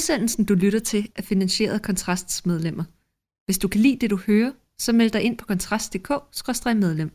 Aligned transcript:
Udsendelsen, 0.00 0.44
du 0.44 0.54
lytter 0.54 0.78
til, 0.78 1.08
er 1.16 1.22
finansieret 1.22 1.74
af 1.74 1.82
Kontrasts 1.82 2.46
medlemmer. 2.46 2.84
Hvis 3.46 3.58
du 3.58 3.68
kan 3.68 3.80
lide 3.80 3.98
det, 4.00 4.10
du 4.10 4.16
hører, 4.26 4.52
så 4.78 4.92
meld 4.92 5.10
dig 5.10 5.22
ind 5.22 5.38
på 5.38 5.46
kontrast.dk-medlem. 5.46 7.10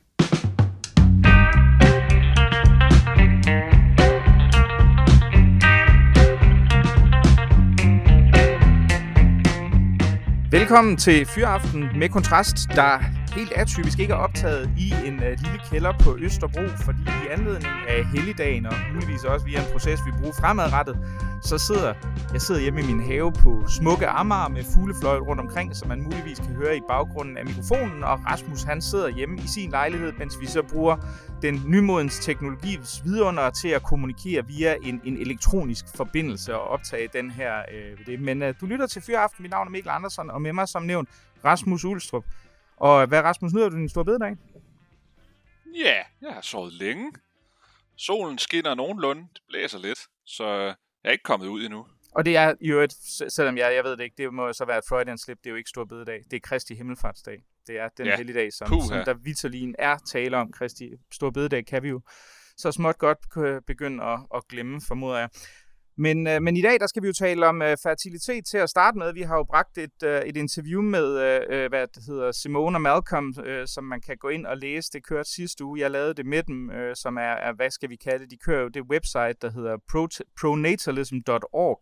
Velkommen 10.52 10.98
til 10.98 11.26
Fyraften 11.26 11.84
med 12.00 12.10
Kontrast, 12.10 12.58
der 12.76 13.00
helt 13.36 13.52
atypisk 13.56 14.00
ikke 14.00 14.14
er 14.14 14.18
optaget 14.18 14.70
i 14.78 14.94
en 15.08 15.16
uh, 15.16 15.26
lille 15.44 15.60
kælder 15.72 15.94
på 16.04 16.18
Østerbro, 16.20 16.68
fordi 16.86 17.02
i 17.26 17.28
anledning 17.32 17.74
af 17.88 18.06
helligdagen, 18.06 18.66
og 18.66 18.74
muligvis 18.94 19.24
også 19.24 19.46
via 19.46 19.60
en 19.60 19.72
proces, 19.72 20.00
vi 20.06 20.12
bruger 20.20 20.34
fremadrettet, 20.42 20.98
så 21.44 21.58
sidder 21.58 21.94
jeg 22.34 22.42
sidder 22.42 22.62
hjemme 22.62 22.82
i 22.82 22.86
min 22.86 23.04
have 23.04 23.32
på 23.32 23.64
smukke 23.68 24.08
Amager 24.08 24.48
med 24.48 24.64
fuglefløjt 24.74 25.22
rundt 25.22 25.42
omkring, 25.42 25.76
som 25.76 25.88
man 25.88 26.02
muligvis 26.02 26.40
kan 26.40 26.56
høre 26.56 26.78
i 26.78 26.82
baggrunden 26.90 27.38
af 27.38 27.46
mikrofonen, 27.46 28.04
og 28.04 28.26
Rasmus 28.26 28.64
han 28.64 28.82
sidder 28.82 29.10
hjemme 29.10 29.38
i 29.38 29.48
sin 29.48 29.72
lejlighed, 29.72 30.14
mens 30.20 30.42
vi 30.42 30.46
så 30.46 30.62
bruger 30.64 30.96
den 31.42 31.62
nymodens 31.68 32.20
teknologis 32.20 33.02
vidunder 33.06 33.50
til 33.50 33.68
at 33.68 33.84
kommunikere 33.84 34.48
via 34.48 34.76
en, 34.84 35.02
en 35.04 35.18
elektronisk 35.18 35.86
forbindelse 35.96 36.56
og 36.56 36.68
optage 36.68 37.08
den 37.14 37.32
her 37.32 37.54
øh, 37.58 38.06
det. 38.06 38.20
Men 38.20 38.42
øh, 38.42 38.54
du 38.62 38.66
lytter 38.66 38.88
til 38.88 39.02
Fyraften, 39.02 39.44
mit 39.44 39.52
navn 39.52 39.68
er 39.68 39.72
Mikkel 39.72 39.90
Andersen, 39.90 40.30
og 40.30 40.42
med 40.42 40.54
mig 40.54 40.68
som 40.68 40.84
nævnt 40.84 41.10
Rasmus 41.46 41.86
Ulstrup. 41.86 42.24
Og 42.78 43.08
hvad, 43.08 43.22
Rasmus, 43.22 43.54
nyder 43.54 43.70
du 43.70 43.76
din 43.76 43.90
store 43.90 44.06
bededag? 44.06 44.38
Ja, 45.76 46.04
jeg 46.22 46.34
har 46.34 46.42
sovet 46.42 46.74
længe. 46.74 47.12
Solen 47.98 48.38
skinner 48.38 48.76
nogenlunde, 48.76 49.22
det 49.22 49.42
blæser 49.50 49.80
lidt, 49.80 50.00
så 50.26 50.48
jeg 50.48 50.76
er 51.04 51.12
ikke 51.12 51.24
kommet 51.24 51.48
ud 51.48 51.64
endnu. 51.64 51.88
Og 52.12 52.26
det 52.26 52.38
er 52.38 52.54
jo 52.62 52.82
et, 52.82 52.94
selvom 53.30 53.58
jeg, 53.58 53.76
jeg 53.76 53.84
ved 53.84 53.92
det 53.92 54.04
ikke, 54.04 54.16
det 54.18 54.34
må 54.34 54.54
så 54.54 54.66
være 54.66 54.78
et 54.78 54.84
Freudian 54.90 55.18
slip, 55.18 55.38
det 55.38 55.46
er 55.46 55.52
jo 55.52 55.56
ikke 55.56 55.70
stor 55.70 55.86
bededag. 55.86 56.24
Det 56.32 56.36
er 56.36 56.40
Kristi 56.40 56.76
Himmelfartsdag. 56.76 57.44
Det 57.68 57.80
er 57.80 57.90
den 57.98 58.06
ja. 58.06 58.18
helligdag, 58.18 58.54
som, 58.54 58.68
som 58.68 59.06
der 59.06 59.14
Vitalin 59.14 59.76
er 59.80 59.98
tale 60.12 60.38
om. 60.38 60.52
Kristi 60.52 60.90
Stor 61.12 61.30
Bededag 61.30 61.66
kan 61.66 61.84
vi 61.84 61.90
jo 61.90 62.02
så 62.58 62.72
småt 62.72 62.98
godt 62.98 63.18
begynde 63.68 64.04
at, 64.04 64.20
at 64.36 64.48
glemme, 64.50 64.82
formoder 64.88 65.18
jeg. 65.18 65.30
Men, 65.98 66.28
øh, 66.28 66.42
men 66.42 66.58
i 66.58 66.62
dag 66.62 66.80
der 66.80 66.88
skal 66.88 67.04
vi 67.04 67.08
jo 67.08 67.14
tale 67.14 67.48
om 67.48 67.62
øh, 67.62 67.78
fertilitet 67.84 68.46
til 68.46 68.58
at 68.58 68.70
starte 68.70 68.98
med. 68.98 69.14
Vi 69.14 69.22
har 69.22 69.38
jo 69.38 69.44
bragt 69.44 69.78
et, 69.78 70.04
øh, 70.04 70.22
et 70.22 70.38
interview 70.38 70.82
med 70.82 71.20
øh, 71.20 71.42
øh, 71.50 71.70
hvad 71.70 71.88
det 71.88 72.04
hedder, 72.08 72.32
Simone 72.32 72.78
og 72.78 72.82
Malcolm, 72.82 73.34
øh, 73.46 73.68
som 73.68 73.84
man 73.84 74.02
kan 74.02 74.18
gå 74.18 74.30
ind 74.30 74.46
og 74.46 74.58
læse. 74.58 74.90
Det 74.94 75.06
kørte 75.08 75.30
sidste 75.30 75.66
uge. 75.66 75.80
Jeg 75.80 75.92
lavede 75.92 76.14
det 76.14 76.26
med 76.26 76.44
dem, 76.44 76.72
øh, 76.72 76.96
som 76.96 77.18
er, 77.18 77.22
er, 77.48 77.54
hvad 77.54 77.70
skal 77.70 77.90
vi 77.90 77.96
kalde 77.96 78.20
det? 78.24 78.32
De 78.32 78.38
kører 78.38 78.62
jo 78.62 78.68
det 78.68 78.82
website, 78.82 79.38
der 79.42 79.52
hedder 79.52 79.78
pronatalism.org, 80.40 81.80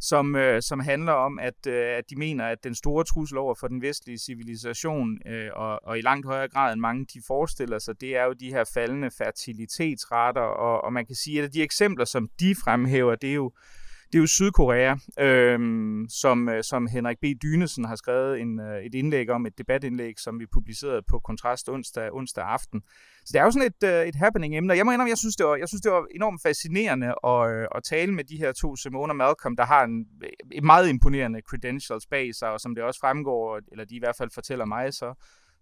som, 0.00 0.36
øh, 0.36 0.62
som 0.62 0.80
handler 0.80 1.12
om, 1.12 1.38
at, 1.38 1.66
øh, 1.66 1.96
at 1.98 2.04
de 2.10 2.16
mener, 2.16 2.44
at 2.46 2.64
den 2.64 2.74
store 2.74 3.04
trussel 3.04 3.38
over 3.38 3.54
for 3.60 3.68
den 3.68 3.82
vestlige 3.82 4.18
civilisation, 4.18 5.18
øh, 5.26 5.50
og, 5.52 5.80
og 5.84 5.98
i 5.98 6.00
langt 6.00 6.26
højere 6.26 6.48
grad 6.48 6.72
end 6.72 6.80
mange 6.80 7.06
de 7.14 7.22
forestiller 7.26 7.78
sig, 7.78 8.00
det 8.00 8.16
er 8.16 8.24
jo 8.24 8.32
de 8.32 8.50
her 8.50 8.64
faldende 8.74 9.10
fertilitetsrater, 9.18 10.40
og, 10.40 10.84
og 10.84 10.92
man 10.92 11.06
kan 11.06 11.16
sige, 11.16 11.42
at 11.42 11.54
de 11.54 11.62
eksempler, 11.62 12.04
som 12.04 12.28
de 12.40 12.54
fremhæver, 12.64 13.14
det 13.14 13.30
er 13.30 13.34
jo 13.34 13.52
det 14.12 14.18
er 14.18 14.20
jo 14.20 14.26
Sydkorea, 14.26 14.94
øhm, 15.20 16.02
øh, 16.02 16.08
som, 16.10 16.48
som 16.62 16.86
Henrik 16.86 17.18
B. 17.18 17.24
Dynesen 17.42 17.84
har 17.84 17.96
skrevet 17.96 18.40
en, 18.40 18.60
øh, 18.60 18.82
et 18.82 18.94
indlæg 18.94 19.30
om, 19.30 19.46
et 19.46 19.58
debatindlæg, 19.58 20.14
som 20.18 20.40
vi 20.40 20.46
publicerede 20.52 21.02
på 21.08 21.18
Kontrast 21.18 21.68
onsdag, 21.68 22.12
onsdag 22.12 22.44
aften. 22.44 22.82
Så 23.24 23.30
det 23.32 23.38
er 23.40 23.44
jo 23.44 23.50
sådan 23.50 23.72
et, 23.72 23.88
øh, 23.88 24.06
et 24.06 24.14
happening-emne, 24.14 24.74
jeg 24.74 24.84
må 24.84 24.92
indrømme, 24.92 25.10
jeg 25.10 25.18
synes, 25.18 25.36
det 25.36 25.46
var, 25.46 25.56
jeg 25.56 25.68
synes, 25.68 25.82
det 25.82 25.92
var 25.92 26.06
enormt 26.14 26.42
fascinerende 26.42 27.14
at, 27.24 27.50
øh, 27.50 27.66
at 27.74 27.84
tale 27.84 28.14
med 28.14 28.24
de 28.24 28.36
her 28.36 28.52
to, 28.52 28.76
Simone 28.76 29.12
og 29.12 29.16
Malcolm, 29.16 29.56
der 29.56 29.64
har 29.64 29.84
en, 29.84 30.06
et 30.52 30.64
meget 30.64 30.88
imponerende 30.88 31.40
credentials 31.40 32.06
bag 32.06 32.34
sig, 32.34 32.50
og 32.50 32.60
som 32.60 32.74
det 32.74 32.84
også 32.84 33.00
fremgår, 33.00 33.60
eller 33.72 33.84
de 33.84 33.96
i 33.96 33.98
hvert 33.98 34.16
fald 34.16 34.30
fortæller 34.34 34.64
mig, 34.64 34.94
så, 34.94 35.14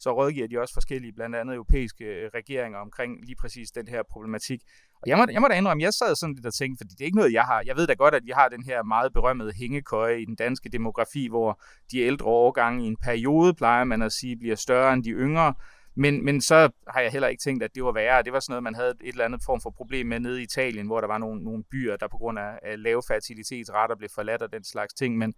så 0.04 0.10
rådgiver 0.18 0.48
de 0.48 0.60
også 0.60 0.74
forskellige, 0.74 1.12
blandt 1.12 1.36
andet 1.36 1.54
europæiske 1.54 2.04
øh, 2.04 2.30
regeringer 2.34 2.78
omkring 2.78 3.10
lige 3.26 3.36
præcis 3.36 3.70
den 3.70 3.88
her 3.88 4.02
problematik. 4.12 4.60
Og 5.02 5.08
jeg 5.08 5.16
må, 5.18 5.24
jeg 5.32 5.40
må 5.40 5.48
da 5.48 5.54
indrømme, 5.54 5.82
jeg 5.82 5.94
sad 5.94 6.16
sådan 6.16 6.34
lidt 6.34 6.46
og 6.46 6.54
tænkte, 6.54 6.80
fordi 6.80 6.92
det 6.94 7.00
er 7.00 7.04
ikke 7.04 7.16
noget, 7.16 7.32
jeg 7.32 7.42
har. 7.42 7.62
Jeg 7.66 7.76
ved 7.76 7.86
da 7.86 7.94
godt, 7.94 8.14
at 8.14 8.24
vi 8.24 8.32
har 8.34 8.48
den 8.48 8.64
her 8.64 8.82
meget 8.82 9.12
berømmede 9.12 9.52
hængekøje 9.60 10.20
i 10.22 10.24
den 10.24 10.36
danske 10.36 10.68
demografi, 10.68 11.28
hvor 11.28 11.60
de 11.90 11.98
ældre 11.98 12.26
årgange 12.26 12.84
i 12.84 12.86
en 12.86 12.96
periode, 12.96 13.54
plejer 13.54 13.84
man 13.84 14.02
at 14.02 14.12
sige, 14.12 14.36
bliver 14.36 14.56
større 14.56 14.92
end 14.92 15.04
de 15.04 15.10
yngre. 15.10 15.54
Men, 15.96 16.24
men 16.24 16.40
så 16.40 16.70
har 16.88 17.00
jeg 17.00 17.12
heller 17.12 17.28
ikke 17.28 17.42
tænkt, 17.42 17.62
at 17.62 17.74
det 17.74 17.84
var 17.84 17.92
værre. 17.92 18.22
Det 18.22 18.32
var 18.32 18.40
sådan 18.40 18.52
noget, 18.52 18.62
man 18.62 18.74
havde 18.74 18.94
et 19.00 19.08
eller 19.08 19.24
andet 19.24 19.40
form 19.46 19.60
for 19.60 19.70
problem 19.70 20.06
med 20.06 20.20
nede 20.20 20.40
i 20.40 20.44
Italien, 20.44 20.86
hvor 20.86 21.00
der 21.00 21.08
var 21.08 21.18
nogle, 21.18 21.44
nogle 21.44 21.64
byer, 21.70 21.96
der 21.96 22.08
på 22.08 22.16
grund 22.16 22.38
af, 22.38 22.58
af 22.62 22.82
lave 22.82 23.02
fertilitetsrater 23.08 23.96
blev 23.96 24.08
forladt 24.14 24.42
og 24.42 24.52
den 24.52 24.64
slags 24.64 24.94
ting. 24.94 25.18
Men, 25.18 25.34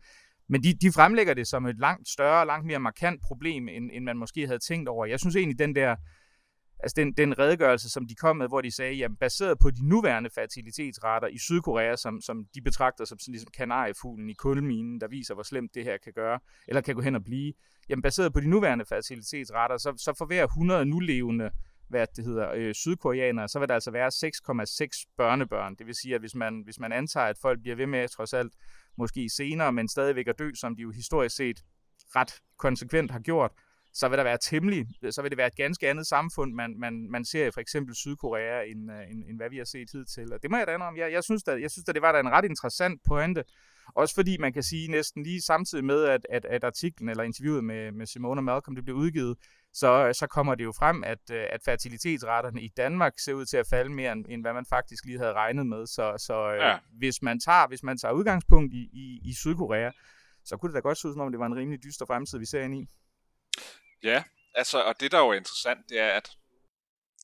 men 0.49 0.63
de, 0.63 0.75
de 0.75 0.93
fremlægger 0.93 1.35
det 1.35 1.47
som 1.47 1.67
et 1.67 1.79
langt 1.79 2.09
større, 2.09 2.47
langt 2.47 2.67
mere 2.67 2.79
markant 2.81 3.23
problem, 3.23 3.69
end, 3.69 3.91
end 3.93 4.05
man 4.05 4.17
måske 4.17 4.47
havde 4.47 4.59
tænkt 4.59 4.89
over. 4.89 5.07
Jeg 5.07 5.21
synes 5.21 5.37
egentlig, 5.37 5.59
den 5.59 5.75
der 5.75 5.97
altså 6.79 6.95
den, 6.97 7.13
den 7.13 7.39
redegørelse, 7.39 7.91
som 7.91 8.07
de 8.07 8.15
kom 8.15 8.37
med, 8.37 8.49
hvor 8.49 8.61
de 8.61 8.71
sagde, 8.71 8.95
jamen 8.95 9.17
baseret 9.17 9.59
på 9.59 9.71
de 9.71 9.89
nuværende 9.89 10.31
fertilitetsrater 10.35 11.29
i 11.29 11.39
Sydkorea, 11.39 11.97
som, 11.97 12.21
som 12.21 12.45
de 12.55 12.63
betragter 12.63 13.05
som 13.05 13.19
sådan 13.19 13.33
ligesom 13.33 13.51
kanariefuglen 13.57 14.31
i 14.31 14.35
kulminen, 14.35 15.01
der 15.01 15.09
viser, 15.09 15.35
hvor 15.35 15.43
slemt 15.43 15.75
det 15.75 15.85
her 15.85 15.97
kan 16.05 16.13
gøre, 16.13 16.39
eller 16.69 16.81
kan 16.81 16.95
gå 16.95 17.01
hen 17.01 17.15
og 17.15 17.25
blive, 17.25 17.53
jamen 17.89 18.03
baseret 18.03 18.33
på 18.33 18.41
de 18.41 18.51
nuværende 18.51 18.85
fertilitetsrater, 18.85 19.79
så, 19.79 19.95
så 19.97 20.15
for 20.19 20.27
hver 20.27 20.45
100 20.45 20.87
nulevende 20.87 21.51
hvad 21.89 22.07
det 22.17 22.25
hedder, 22.25 22.53
øh, 22.55 22.75
sydkoreanere, 22.75 23.49
så 23.49 23.59
vil 23.59 23.69
der 23.69 23.75
altså 23.75 23.91
være 23.91 24.09
6,6 24.09 25.15
børnebørn. 25.17 25.75
Det 25.75 25.87
vil 25.87 25.95
sige, 25.95 26.15
at 26.15 26.21
hvis 26.21 26.35
man, 26.35 26.61
hvis 26.65 26.79
man 26.79 26.93
antager, 26.93 27.27
at 27.27 27.39
folk 27.43 27.63
bliver 27.63 27.77
ved 27.77 27.87
med, 27.87 28.09
trods 28.09 28.33
alt, 28.33 28.53
måske 28.99 29.29
senere, 29.31 29.73
men 29.73 29.89
stadigvæk 29.89 30.29
at 30.29 30.39
dø, 30.39 30.51
som 30.55 30.77
de 30.77 30.83
jo 30.83 30.91
historisk 30.91 31.37
set 31.37 31.65
ret 32.17 32.41
konsekvent 32.59 33.11
har 33.11 33.21
gjort, 33.21 33.51
så 33.97 34.09
vil 34.09 34.19
der 34.19 34.25
være 34.25 34.39
temmelig, 34.43 34.87
så 35.11 35.23
vil 35.23 35.31
det 35.31 35.39
være 35.39 35.47
et 35.47 35.57
ganske 35.57 35.89
andet 35.91 36.07
samfund, 36.07 36.55
man, 36.55 36.75
man, 36.79 37.11
man 37.11 37.25
ser 37.25 37.47
i 37.47 37.51
for 37.51 37.61
eksempel 37.61 37.95
Sydkorea, 37.95 38.63
end, 38.63 38.93
øh, 38.93 39.11
end, 39.11 39.25
end 39.29 39.37
hvad 39.37 39.51
vi 39.51 39.57
har 39.57 39.65
set 39.65 39.89
hidtil. 39.93 40.33
Og 40.33 40.43
det 40.43 40.51
må 40.51 40.57
jeg 40.57 40.67
da 40.67 40.77
om. 40.77 40.97
Jeg, 40.97 41.13
jeg 41.13 41.25
synes, 41.25 41.43
da, 41.43 41.53
jeg 41.61 41.71
synes 41.71 41.85
da, 41.85 41.93
det 41.93 42.03
var 42.03 42.13
da 42.13 42.21
en 42.21 42.31
ret 42.31 42.45
interessant 42.45 43.01
pointe. 43.07 43.45
Også 43.95 44.15
fordi 44.15 44.37
man 44.39 44.53
kan 44.53 44.63
sige 44.63 44.91
næsten 44.91 45.23
lige 45.23 45.43
samtidig 45.43 45.85
med, 45.85 46.05
at, 46.05 46.27
at, 46.31 46.45
at 46.45 46.65
artiklen 46.65 47.09
eller 47.09 47.23
interviewet 47.23 47.65
med, 47.65 47.93
med 47.93 48.07
Simone 48.07 48.39
og 48.39 48.45
Malcolm 48.45 48.75
det 48.75 48.85
blev 48.85 48.97
udgivet, 48.97 49.37
så, 49.81 50.13
så 50.13 50.27
kommer 50.27 50.55
det 50.55 50.65
jo 50.65 50.73
frem, 50.73 51.05
at, 51.05 51.31
øh, 51.31 51.47
at 51.51 51.61
fertilitetsraterne 51.65 52.63
i 52.63 52.69
Danmark 52.69 53.19
ser 53.19 53.33
ud 53.33 53.47
til 53.47 53.57
at 53.57 53.67
falde 53.67 53.91
mere, 53.91 54.13
end, 54.13 54.27
end 54.29 54.43
hvad 54.43 54.53
man 54.53 54.67
faktisk 54.67 55.05
lige 55.05 55.19
havde 55.19 55.33
regnet 55.33 55.67
med. 55.67 55.87
Så, 55.87 56.15
så 56.19 56.53
øh, 56.53 56.61
ja. 56.61 56.79
hvis, 56.99 57.23
man 57.23 57.41
tager, 57.41 57.67
hvis 57.67 57.83
man 57.83 57.99
tager 57.99 58.13
udgangspunkt 58.13 58.75
i, 58.75 58.91
i, 58.93 59.21
i 59.25 59.35
Sydkorea, 59.35 59.91
så 60.45 60.57
kunne 60.57 60.69
det 60.69 60.75
da 60.75 60.81
godt 60.81 60.99
se 60.99 61.09
ud, 61.09 61.13
som 61.13 61.21
om 61.21 61.33
det 61.33 61.39
var 61.39 61.47
en 61.47 61.57
rimelig 61.57 61.83
dyster 61.83 62.07
fremtid, 62.07 62.39
vi 62.39 62.47
ser 62.47 62.63
ind 62.63 62.75
i. 62.75 62.87
Ja, 64.03 64.25
altså, 64.55 64.83
og 64.83 65.01
det 65.01 65.13
der 65.13 65.19
jo 65.19 65.29
er 65.29 65.35
interessant, 65.35 65.89
det 65.89 66.01
er, 66.01 66.11
at, 66.11 66.31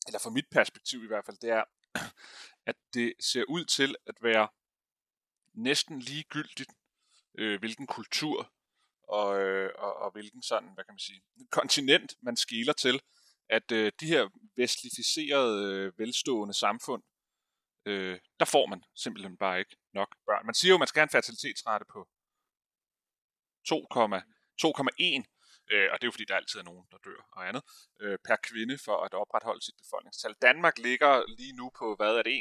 eller 0.07 0.19
fra 0.19 0.31
mit 0.31 0.47
perspektiv 0.51 1.05
i 1.05 1.07
hvert 1.07 1.25
fald, 1.25 1.37
det 1.37 1.51
er, 1.51 1.65
at 2.71 2.77
det 2.95 3.13
ser 3.21 3.45
ud 3.49 3.65
til 3.65 3.97
at 4.07 4.15
være 4.23 4.49
næsten 5.55 5.99
ligegyldigt, 6.01 6.71
øh, 7.39 7.59
hvilken 7.59 7.87
kultur 7.87 8.53
og, 9.13 9.41
øh, 9.41 9.71
og, 9.79 9.97
og 9.97 10.11
hvilken 10.11 10.43
sådan, 10.43 10.71
hvad 10.75 10.85
kan 10.85 10.93
man 10.93 10.99
sige, 10.99 11.23
kontinent 11.51 12.15
man 12.23 12.37
skiller 12.37 12.73
til, 12.73 13.03
at 13.49 13.73
øh, 13.73 13.93
de 14.01 14.07
her 14.07 14.29
vestlificerede, 14.57 15.75
øh, 15.75 15.99
velstående 15.99 16.55
samfund, 16.55 17.03
øh, 17.87 18.19
der 18.41 18.45
får 18.45 18.67
man 18.67 18.85
simpelthen 18.95 19.37
bare 19.37 19.59
ikke 19.59 19.77
nok 19.95 20.17
børn. 20.27 20.47
Man 20.47 20.55
siger 20.55 20.71
jo, 20.71 20.77
at 20.77 20.81
man 20.81 20.89
skal 20.89 21.01
have 21.01 21.05
en 21.05 21.17
fertilitetsrate 21.17 21.85
på 21.93 22.09
2,1 23.69 25.32
øh, 25.73 25.87
og 25.93 25.97
det 25.99 26.05
er 26.05 26.11
jo 26.11 26.15
fordi, 26.17 26.25
der 26.29 26.37
altid 26.43 26.61
er 26.61 26.67
nogen, 26.71 26.85
der 26.93 26.99
dør 27.07 27.21
og 27.37 27.49
andet, 27.49 27.63
øh, 28.03 28.19
per 28.27 28.37
kvinde 28.49 28.79
for 28.87 28.97
at 29.07 29.13
opretholde 29.15 29.63
sit 29.65 29.77
befolkningstal. 29.83 30.33
Danmark 30.43 30.79
ligger 30.79 31.13
lige 31.39 31.55
nu 31.61 31.67
på, 31.81 31.87
hvad 31.99 32.13
er 32.19 32.23
det, 32.23 32.33
1,7, 32.33 32.37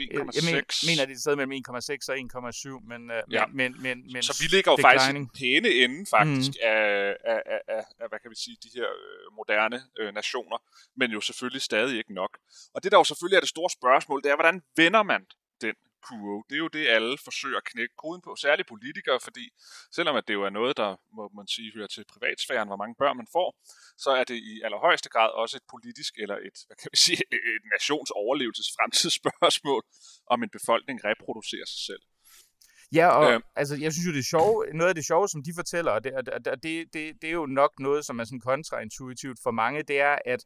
1,6? 0.00 0.36
Jeg 0.38 0.44
mener, 0.90 1.02
det 1.06 1.12
er 1.12 1.18
et 1.18 1.24
sted 1.26 1.36
mellem 1.36 1.52
1,6 1.52 2.10
og 2.10 2.16
1,7, 2.18 2.88
men, 2.92 3.00
øh, 3.10 3.22
ja. 3.30 3.46
men, 3.46 3.70
men, 3.86 3.96
men, 4.12 4.22
Så 4.22 4.34
vi 4.42 4.46
ligger 4.56 4.70
jo 4.72 4.76
declining. 4.76 5.24
faktisk 5.26 5.40
pæne 5.40 5.68
ende 5.82 5.98
faktisk 6.16 6.52
mm. 6.58 6.68
af, 6.72 7.16
af, 7.32 7.40
af, 7.54 7.60
af, 7.76 7.84
af, 8.02 8.06
hvad 8.10 8.20
kan 8.22 8.30
vi 8.30 8.38
sige, 8.44 8.56
de 8.64 8.70
her 8.78 8.90
øh, 9.02 9.26
moderne 9.38 9.78
øh, 10.00 10.10
nationer, 10.20 10.58
men 11.00 11.08
jo 11.16 11.20
selvfølgelig 11.20 11.62
stadig 11.62 11.94
ikke 11.98 12.14
nok. 12.14 12.32
Og 12.74 12.82
det 12.82 12.92
der 12.92 12.98
jo 12.98 13.04
selvfølgelig 13.04 13.36
er 13.36 13.44
det 13.46 13.48
store 13.56 13.70
spørgsmål, 13.70 14.22
det 14.22 14.30
er, 14.30 14.36
hvordan 14.36 14.62
vender 14.76 15.02
man 15.02 15.22
den 15.60 15.74
kurve. 16.08 16.44
Det 16.48 16.54
er 16.56 16.62
jo 16.66 16.68
det, 16.78 16.84
alle 16.96 17.14
forsøger 17.28 17.58
at 17.62 17.68
knække 17.72 17.94
koden 18.02 18.22
på, 18.26 18.30
særligt 18.46 18.68
politikere, 18.68 19.18
fordi 19.26 19.44
selvom 19.96 20.16
at 20.16 20.24
det 20.28 20.34
jo 20.38 20.42
er 20.48 20.54
noget, 20.60 20.76
der 20.82 20.90
må 21.16 21.24
man 21.38 21.46
sige 21.54 21.72
hører 21.76 21.90
til 21.94 22.04
privatsfæren, 22.12 22.68
hvor 22.70 22.80
mange 22.82 22.94
børn 23.02 23.16
man 23.16 23.28
får, 23.36 23.48
så 24.04 24.10
er 24.20 24.24
det 24.30 24.38
i 24.52 24.54
allerhøjeste 24.66 25.08
grad 25.14 25.30
også 25.42 25.56
et 25.60 25.66
politisk 25.74 26.12
eller 26.22 26.36
et, 26.48 26.56
hvad 26.66 26.76
kan 26.80 26.88
vi 26.92 26.98
sige, 27.06 27.22
et 27.58 27.64
nations 27.74 28.10
overlevelses 28.22 28.68
fremtidsspørgsmål, 28.76 29.82
om 30.32 30.38
en 30.44 30.50
befolkning 30.58 30.96
reproducerer 31.04 31.68
sig 31.74 31.82
selv. 31.88 32.02
Ja, 32.94 33.08
og 33.08 33.32
øh. 33.32 33.40
altså, 33.56 33.74
jeg 33.84 33.92
synes 33.92 34.06
jo, 34.06 34.12
det 34.12 34.18
er 34.18 34.30
sjove, 34.36 34.66
noget 34.74 34.88
af 34.88 34.94
det 34.94 35.06
sjove, 35.06 35.28
som 35.28 35.42
de 35.42 35.52
fortæller, 35.56 35.92
og 35.92 36.04
det, 36.04 36.12
og 36.52 36.62
det, 36.62 36.94
det, 36.94 37.22
det 37.22 37.28
er 37.28 37.32
jo 37.42 37.46
nok 37.46 37.72
noget, 37.78 38.04
som 38.04 38.18
er 38.20 38.24
sådan 38.24 38.40
kontraintuitivt 38.40 39.38
for 39.42 39.50
mange, 39.50 39.82
det 39.82 40.00
er, 40.00 40.18
at, 40.24 40.44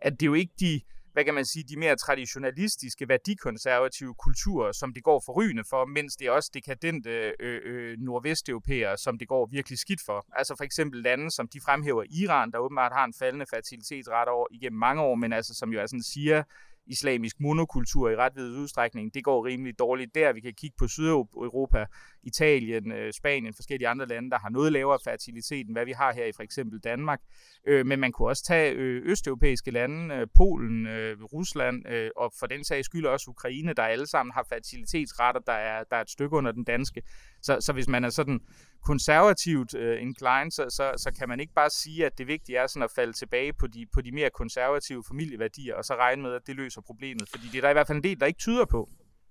at 0.00 0.12
det 0.12 0.22
er 0.22 0.26
jo 0.26 0.34
ikke 0.34 0.52
de, 0.60 0.80
hvad 1.18 1.24
kan 1.24 1.34
man 1.34 1.44
sige, 1.44 1.64
de 1.68 1.76
mere 1.78 1.96
traditionalistiske, 1.96 3.08
værdikonservative 3.08 4.14
kulturer, 4.14 4.72
som 4.72 4.92
det 4.92 5.02
går 5.02 5.22
forrygende 5.26 5.64
for, 5.70 5.84
mens 5.84 6.16
det 6.16 6.26
er 6.26 6.30
også 6.30 6.50
dekadente 6.54 7.10
øh, 7.40 7.60
øh, 7.64 7.96
nordvesteuropæere, 7.98 8.98
som 8.98 9.18
det 9.18 9.28
går 9.28 9.48
virkelig 9.50 9.78
skidt 9.78 10.00
for. 10.06 10.26
Altså 10.32 10.54
for 10.56 10.64
eksempel 10.64 11.02
lande, 11.02 11.30
som 11.30 11.48
de 11.48 11.60
fremhæver 11.60 12.04
Iran, 12.10 12.50
der 12.52 12.58
åbenbart 12.58 12.92
har 12.92 13.04
en 13.04 13.14
faldende 13.18 13.46
fertilitetsret 13.50 14.28
over 14.28 14.46
igennem 14.50 14.78
mange 14.78 15.02
år, 15.02 15.14
men 15.14 15.32
altså 15.32 15.54
som 15.54 15.72
jo 15.72 15.80
er 15.80 15.86
sådan 15.86 16.02
siger, 16.02 16.42
islamisk 16.86 17.40
monokultur 17.40 18.10
i 18.10 18.16
ret 18.16 18.36
vid 18.36 18.56
udstrækning. 18.56 19.14
Det 19.14 19.24
går 19.24 19.46
rimelig 19.46 19.78
dårligt 19.78 20.14
der. 20.14 20.32
Vi 20.32 20.40
kan 20.40 20.54
kigge 20.54 20.76
på 20.78 20.88
Sydeuropa, 20.88 21.86
Italien, 22.28 22.92
øh, 22.92 23.12
Spanien, 23.12 23.54
forskellige 23.54 23.88
andre 23.88 24.06
lande, 24.06 24.30
der 24.30 24.38
har 24.38 24.48
noget 24.48 24.72
lavere 24.72 24.98
fertilitet, 25.04 25.66
end 25.66 25.74
hvad 25.74 25.84
vi 25.84 25.92
har 25.92 26.12
her 26.12 26.24
i 26.24 26.32
for 26.36 26.42
eksempel 26.42 26.80
Danmark. 26.80 27.20
Øh, 27.66 27.86
men 27.86 28.00
man 28.00 28.12
kunne 28.12 28.28
også 28.28 28.44
tage 28.44 28.72
øh, 28.72 29.02
østeuropæiske 29.04 29.70
lande, 29.70 30.14
øh, 30.14 30.26
Polen, 30.36 30.86
øh, 30.86 31.22
Rusland 31.22 31.88
øh, 31.88 32.10
og 32.16 32.32
for 32.38 32.46
den 32.46 32.64
sags 32.64 32.86
skyld 32.86 33.06
også 33.06 33.30
Ukraine, 33.30 33.72
der 33.72 33.82
alle 33.82 34.06
sammen 34.06 34.32
har 34.32 34.46
fertilitetsretter, 34.48 35.40
der 35.40 35.52
er, 35.52 35.84
der 35.90 35.96
er 35.96 36.00
et 36.00 36.10
stykke 36.10 36.36
under 36.36 36.52
den 36.52 36.64
danske. 36.64 37.02
Så, 37.42 37.56
så 37.60 37.72
hvis 37.72 37.88
man 37.88 38.04
er 38.04 38.10
sådan 38.10 38.40
konservativt 38.84 39.74
inclined, 40.00 40.50
så, 40.50 40.64
så, 40.70 40.92
så 40.96 41.10
kan 41.18 41.28
man 41.28 41.40
ikke 41.40 41.52
bare 41.54 41.70
sige, 41.70 42.06
at 42.06 42.18
det 42.18 42.26
vigtige 42.26 42.58
er 42.58 42.66
sådan 42.66 42.82
at 42.82 42.90
falde 42.94 43.12
tilbage 43.12 43.52
på 43.52 43.66
de, 43.66 43.86
på 43.94 44.00
de 44.00 44.12
mere 44.12 44.30
konservative 44.30 45.04
familieværdier, 45.08 45.74
og 45.74 45.84
så 45.84 45.94
regne 45.94 46.22
med, 46.22 46.32
at 46.32 46.42
det 46.46 46.56
løser 46.56 46.80
problemet. 46.80 47.28
Fordi 47.30 47.44
det 47.52 47.58
er 47.58 47.62
der 47.62 47.70
i 47.70 47.72
hvert 47.72 47.86
fald 47.86 47.98
en 47.98 48.02
del, 48.02 48.20
der 48.20 48.26
ikke 48.26 48.38
tyder 48.38 48.64
på. 48.64 48.88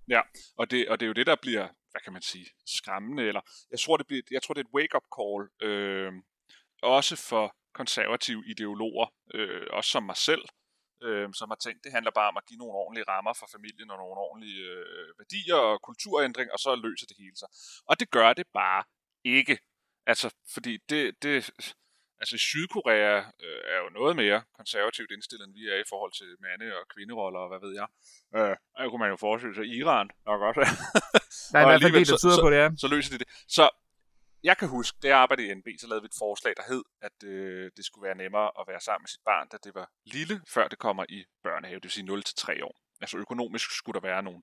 Ja, 0.10 0.22
og 0.58 0.72
det, 0.72 0.88
og 0.90 1.00
det 1.00 1.06
er 1.06 1.08
jo 1.08 1.14
det, 1.14 1.28
der 1.28 1.36
bliver, 1.42 1.68
hvad 1.92 2.02
kan 2.02 2.14
man 2.14 2.22
sige, 2.22 2.48
skræmmende, 2.66 3.24
eller 3.24 3.42
jeg 3.72 3.80
tror, 3.80 3.98
det, 3.98 4.08
bliver, 4.08 4.22
jeg 4.32 4.44
tror, 4.44 4.54
det 4.54 4.62
er 4.62 4.68
et 4.70 4.76
wake-up 4.78 5.08
call, 5.18 5.70
øh, 5.70 6.12
også 6.82 7.16
for 7.30 7.56
konservative 7.74 8.44
ideologer, 8.48 9.08
øh, 9.34 9.68
også 9.72 9.90
som 9.90 10.04
mig 10.04 10.18
selv, 10.18 10.44
øh, 11.04 11.30
som 11.34 11.50
har 11.50 11.60
tænkt, 11.66 11.84
det 11.84 11.92
handler 11.92 12.12
bare 12.12 12.30
om 12.32 12.38
at 12.38 12.46
give 12.46 12.58
nogle 12.58 12.74
ordentlige 12.74 13.08
rammer 13.08 13.34
for 13.34 13.48
familien 13.56 13.92
og 13.92 13.98
nogle 13.98 14.20
ordentlige 14.28 14.64
øh, 14.64 15.10
værdier 15.20 15.56
og 15.56 15.82
kulturændring, 15.82 16.52
og 16.52 16.60
så 16.60 16.76
løser 16.76 17.08
det 17.08 17.18
hele 17.20 17.38
sig. 17.38 17.50
Og 17.90 18.00
det 18.00 18.12
gør 18.12 18.34
det 18.34 18.48
bare 18.54 18.84
ikke. 19.24 19.60
Altså, 20.06 20.28
fordi 20.54 20.78
det, 20.90 21.24
det 21.24 21.38
altså 22.22 22.38
Sydkorea 22.38 23.16
øh, 23.46 23.62
er 23.74 23.78
jo 23.84 23.90
noget 24.00 24.16
mere 24.16 24.40
konservativt 24.60 25.12
indstillet, 25.12 25.46
end 25.48 25.54
vi 25.60 25.64
er 25.74 25.80
i 25.86 25.88
forhold 25.90 26.14
til 26.20 26.30
mande- 26.46 26.76
og 26.80 26.84
kvinderoller, 26.94 27.40
og 27.40 27.50
hvad 27.52 27.62
ved 27.66 27.74
jeg. 27.82 27.88
Øh, 28.38 28.56
der 28.78 28.90
kunne 28.90 29.04
man 29.06 29.10
jo 29.10 29.18
forestille 29.26 29.56
sig 29.56 29.66
Iran 29.80 30.08
nok 30.26 30.42
også. 30.48 30.62
Der 31.52 31.60
er 31.60 31.64
i 31.64 31.68
hvert 31.70 31.82
fald 31.82 31.94
det, 31.94 32.08
der 32.08 32.18
tyder 32.18 32.40
så, 32.40 32.46
på 32.46 32.50
det, 32.52 32.58
ja. 32.64 32.70
Så, 32.70 32.78
så 32.84 32.88
løser 32.88 33.12
de 33.14 33.20
det. 33.24 33.30
Så 33.58 33.66
jeg 34.44 34.58
kan 34.58 34.68
huske, 34.68 34.98
da 35.04 35.08
jeg 35.08 35.18
arbejdede 35.18 35.48
i 35.48 35.54
NB, 35.54 35.68
så 35.82 35.88
lavede 35.88 36.04
vi 36.04 36.10
et 36.14 36.20
forslag, 36.26 36.54
der 36.58 36.66
hed, 36.72 36.84
at 37.02 37.18
øh, 37.24 37.72
det 37.78 37.86
skulle 37.86 38.08
være 38.08 38.18
nemmere 38.24 38.52
at 38.60 38.66
være 38.68 38.82
sammen 38.88 39.04
med 39.04 39.08
sit 39.16 39.24
barn, 39.26 39.48
da 39.52 39.58
det 39.64 39.76
var 39.76 39.88
lille, 40.06 40.42
før 40.48 40.68
det 40.68 40.80
kommer 40.80 41.06
i 41.10 41.26
børnehave, 41.44 41.76
det 41.76 41.84
vil 41.84 41.92
sige 41.92 42.08
0-3 42.62 42.64
år. 42.64 42.76
Altså 43.02 43.18
økonomisk 43.18 43.68
skulle 43.78 43.98
der 44.00 44.08
være 44.08 44.24
nogle, 44.24 44.42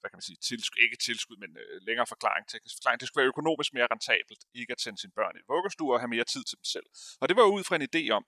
hvad 0.00 0.10
kan 0.10 0.18
man 0.20 0.28
sige, 0.30 0.40
tilskud, 0.50 0.78
ikke 0.86 0.96
tilskud, 1.06 1.36
men 1.42 1.50
øh, 1.62 1.74
længere 1.88 2.06
forklaring, 2.14 2.44
teknisk 2.48 2.74
forklaring. 2.76 3.00
Det 3.00 3.06
skulle 3.08 3.22
være 3.22 3.34
økonomisk 3.34 3.70
mere 3.76 3.88
rentabelt, 3.94 4.42
ikke 4.60 4.72
at 4.72 4.80
sende 4.84 4.98
sine 5.00 5.14
børn 5.18 5.34
i 5.40 5.42
vuggestue 5.52 5.92
og 5.94 6.00
have 6.00 6.14
mere 6.16 6.28
tid 6.32 6.42
til 6.48 6.56
dem 6.60 6.66
selv. 6.74 6.88
Og 7.20 7.28
det 7.28 7.36
var 7.36 7.54
ud 7.56 7.64
fra 7.64 7.76
en 7.76 7.88
idé 7.90 8.02
om, 8.18 8.24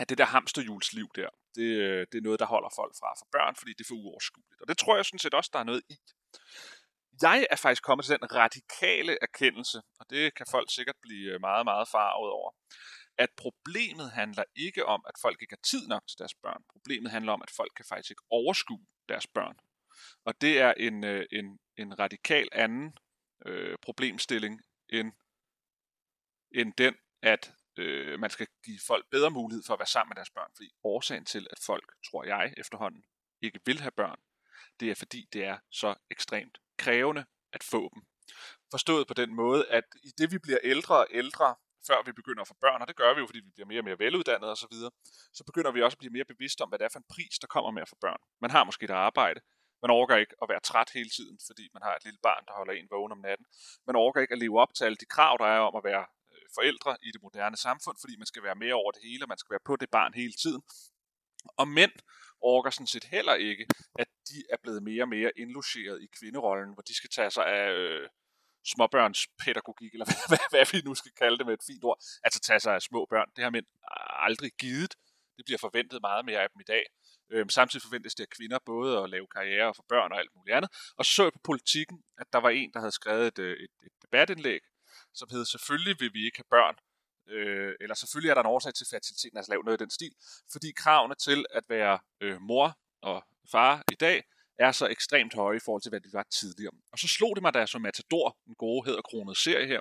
at 0.00 0.08
det 0.08 0.18
der 0.18 0.24
hamsterhjulsliv 0.24 1.08
der, 1.14 1.30
det, 1.54 1.68
øh, 1.84 2.06
det 2.10 2.18
er 2.18 2.26
noget, 2.28 2.40
der 2.40 2.46
holder 2.54 2.70
folk 2.80 2.94
fra 3.00 3.10
for 3.20 3.28
børn, 3.32 3.54
fordi 3.56 3.72
det 3.76 3.84
er 3.84 3.90
for 3.90 4.00
uoverskueligt. 4.02 4.60
Og 4.62 4.68
det 4.68 4.78
tror 4.78 4.96
jeg 4.96 5.04
sådan 5.04 5.24
set 5.24 5.34
også, 5.34 5.50
der 5.52 5.58
er 5.58 5.68
noget 5.70 5.82
i. 5.88 5.96
Jeg 7.22 7.46
er 7.50 7.56
faktisk 7.56 7.82
kommet 7.82 8.04
til 8.04 8.18
den 8.18 8.34
radikale 8.34 9.18
erkendelse, 9.22 9.78
og 10.00 10.04
det 10.10 10.34
kan 10.34 10.46
folk 10.50 10.68
sikkert 10.72 10.96
blive 11.02 11.34
øh, 11.34 11.40
meget, 11.40 11.64
meget 11.64 11.88
farvet 11.88 12.30
over, 12.30 12.50
at 13.18 13.30
problemet 13.36 14.10
handler 14.10 14.44
ikke 14.56 14.86
om, 14.86 15.04
at 15.08 15.14
folk 15.22 15.42
ikke 15.42 15.56
har 15.58 15.64
tid 15.70 15.88
nok 15.88 16.02
til 16.08 16.18
deres 16.18 16.34
børn. 16.34 16.62
Problemet 16.72 17.10
handler 17.10 17.32
om, 17.32 17.42
at 17.42 17.50
folk 17.50 17.72
kan 17.76 17.84
faktisk 17.88 18.10
ikke 18.10 18.22
overskue 18.30 18.86
deres 19.08 19.26
børn. 19.26 19.56
Og 20.24 20.40
det 20.40 20.60
er 20.60 20.74
en, 20.76 21.04
øh, 21.04 21.26
en, 21.32 21.58
en 21.76 21.98
radikal 21.98 22.48
anden 22.52 22.98
øh, 23.46 23.78
problemstilling 23.82 24.60
end, 24.88 25.12
end 26.54 26.72
den, 26.78 26.94
at 27.22 27.54
øh, 27.78 28.20
man 28.20 28.30
skal 28.30 28.46
give 28.64 28.78
folk 28.86 29.10
bedre 29.10 29.30
mulighed 29.30 29.62
for 29.66 29.72
at 29.74 29.80
være 29.80 29.86
sammen 29.86 30.10
med 30.10 30.16
deres 30.16 30.30
børn. 30.30 30.50
Fordi 30.56 30.70
årsagen 30.84 31.24
til, 31.24 31.46
at 31.50 31.58
folk, 31.66 31.92
tror 32.10 32.24
jeg 32.24 32.54
efterhånden, 32.56 33.04
ikke 33.42 33.60
vil 33.66 33.80
have 33.80 33.90
børn, 33.90 34.18
det 34.80 34.90
er 34.90 34.94
fordi, 34.94 35.28
det 35.32 35.44
er 35.44 35.58
så 35.70 35.94
ekstremt 36.10 36.58
krævende 36.78 37.24
at 37.52 37.62
få 37.62 37.90
dem. 37.94 38.02
Forstået 38.70 39.06
på 39.06 39.14
den 39.14 39.34
måde, 39.34 39.68
at 39.68 39.84
i 40.02 40.10
det 40.18 40.32
vi 40.32 40.38
bliver 40.38 40.58
ældre 40.62 40.96
og 40.96 41.06
ældre, 41.10 41.54
før 41.86 42.02
vi 42.06 42.12
begynder 42.12 42.42
at 42.42 42.48
få 42.48 42.54
børn, 42.60 42.82
og 42.82 42.88
det 42.88 42.96
gør 42.96 43.14
vi 43.14 43.20
jo, 43.20 43.26
fordi 43.26 43.40
vi 43.40 43.50
bliver 43.54 43.66
mere 43.66 43.80
og 43.80 43.84
mere 43.84 43.98
veluddannede 43.98 44.52
osv., 44.52 44.60
så, 44.60 44.66
videre, 44.70 44.90
så 45.32 45.44
begynder 45.44 45.72
vi 45.72 45.82
også 45.82 45.94
at 45.94 45.98
blive 45.98 46.12
mere 46.12 46.24
bevidste 46.24 46.62
om, 46.62 46.68
hvad 46.68 46.78
det 46.78 46.84
er 46.84 46.88
for 46.92 46.98
en 46.98 47.12
pris, 47.14 47.38
der 47.38 47.46
kommer 47.46 47.70
med 47.70 47.82
at 47.82 47.88
få 47.88 47.96
børn. 48.00 48.20
Man 48.40 48.50
har 48.50 48.64
måske 48.64 48.84
et 48.84 48.90
arbejde, 48.90 49.40
man 49.82 49.90
overgår 49.90 50.16
ikke 50.24 50.36
at 50.42 50.48
være 50.48 50.60
træt 50.60 50.90
hele 50.94 51.10
tiden, 51.10 51.38
fordi 51.48 51.64
man 51.74 51.82
har 51.82 51.94
et 51.96 52.04
lille 52.04 52.20
barn, 52.22 52.44
der 52.46 52.52
holder 52.58 52.72
en 52.72 52.88
vågen 52.90 53.12
om 53.12 53.18
natten. 53.28 53.46
Man 53.86 53.96
overgår 53.96 54.20
ikke 54.20 54.36
at 54.36 54.42
leve 54.44 54.60
op 54.60 54.74
til 54.74 54.84
alle 54.84 55.00
de 55.02 55.12
krav, 55.14 55.36
der 55.40 55.48
er 55.56 55.58
om 55.58 55.76
at 55.76 55.84
være 55.84 56.04
øh, 56.32 56.46
forældre 56.54 56.96
i 57.02 57.10
det 57.14 57.22
moderne 57.22 57.56
samfund, 57.56 57.96
fordi 58.00 58.14
man 58.16 58.26
skal 58.26 58.42
være 58.42 58.54
mere 58.64 58.74
over 58.74 58.90
det 58.92 59.02
hele, 59.08 59.24
og 59.24 59.28
man 59.28 59.38
skal 59.38 59.54
være 59.54 59.66
på 59.70 59.76
det 59.76 59.90
barn 59.90 60.14
hele 60.14 60.32
tiden. 60.32 60.62
Og 61.56 61.68
mænd 61.68 61.92
orker 62.40 62.70
sådan 62.70 62.86
set 62.94 63.04
heller 63.04 63.34
ikke, 63.34 63.66
at 63.98 64.08
de 64.30 64.38
er 64.50 64.56
blevet 64.62 64.82
mere 64.82 65.02
og 65.02 65.08
mere 65.08 65.30
indlogeret 65.36 66.02
i 66.02 66.08
kvinderollen, 66.18 66.72
hvor 66.74 66.82
de 66.82 66.94
skal 66.94 67.10
tage 67.10 67.30
sig 67.30 67.46
af 67.46 67.70
øh, 67.72 68.08
småbørnspædagogik, 68.72 69.92
eller 69.92 70.06
hvad, 70.10 70.20
hvad, 70.28 70.44
hvad 70.50 70.66
vi 70.72 70.78
nu 70.88 70.94
skal 70.94 71.12
kalde 71.22 71.38
det 71.38 71.46
med 71.46 71.54
et 71.54 71.66
fint 71.66 71.84
ord, 71.84 71.98
altså 72.24 72.40
tage 72.40 72.60
sig 72.60 72.74
af 72.74 72.82
små 72.82 73.06
børn. 73.10 73.28
Det 73.36 73.44
har 73.44 73.50
mænd 73.50 73.66
aldrig 74.28 74.52
givet. 74.58 74.92
Det 75.36 75.44
bliver 75.44 75.58
forventet 75.58 76.00
meget 76.00 76.24
mere 76.24 76.40
af 76.42 76.48
dem 76.52 76.60
i 76.60 76.68
dag. 76.74 76.84
Øhm, 77.32 77.48
samtidig 77.48 77.82
forventes 77.82 78.14
det 78.14 78.24
af 78.24 78.30
kvinder 78.36 78.58
både 78.66 78.98
at 79.02 79.10
lave 79.10 79.26
karriere 79.26 79.68
og 79.68 79.76
få 79.76 79.84
børn 79.88 80.12
og 80.12 80.18
alt 80.18 80.30
muligt 80.36 80.56
andet. 80.56 80.70
Og 80.96 81.04
så 81.04 81.12
så 81.12 81.22
jeg 81.22 81.32
på 81.32 81.40
politikken, 81.44 82.02
at 82.18 82.26
der 82.32 82.38
var 82.38 82.50
en, 82.50 82.72
der 82.72 82.78
havde 82.78 82.92
skrevet 82.92 83.26
et, 83.26 83.38
øh, 83.38 83.56
et, 83.56 83.70
et 83.86 83.92
debatindlæg, 84.02 84.60
som 85.14 85.28
hed, 85.30 85.44
selvfølgelig 85.44 85.96
vil 86.00 86.14
vi 86.14 86.24
ikke 86.24 86.38
have 86.38 86.50
børn, 86.50 86.76
øh, 87.34 87.74
eller 87.80 87.94
selvfølgelig 87.94 88.30
er 88.30 88.34
der 88.34 88.40
en 88.40 88.54
årsag 88.54 88.74
til 88.74 88.86
fertiliteten, 88.90 89.36
altså 89.38 89.52
lave 89.52 89.64
noget 89.64 89.80
i 89.80 89.84
den 89.84 89.90
stil, 89.90 90.14
fordi 90.52 90.72
kravene 90.76 91.14
til 91.14 91.46
at 91.50 91.64
være 91.68 91.98
øh, 92.20 92.40
mor 92.40 92.78
og 93.02 93.24
far 93.52 93.82
i 93.92 93.94
dag 93.94 94.24
er 94.58 94.72
så 94.72 94.86
ekstremt 94.86 95.34
høje 95.34 95.56
i 95.56 95.60
forhold 95.64 95.82
til, 95.82 95.90
hvad 95.90 96.00
det 96.00 96.12
var 96.12 96.26
tidligere. 96.40 96.72
Og 96.92 96.98
så 96.98 97.08
slog 97.08 97.36
det 97.36 97.42
mig, 97.42 97.54
da 97.54 97.58
jeg 97.58 97.68
så 97.68 97.78
Matador, 97.78 98.36
en 98.46 98.54
gode 98.54 98.84
hedderkronet 98.86 99.36
serie 99.36 99.66
her, 99.66 99.80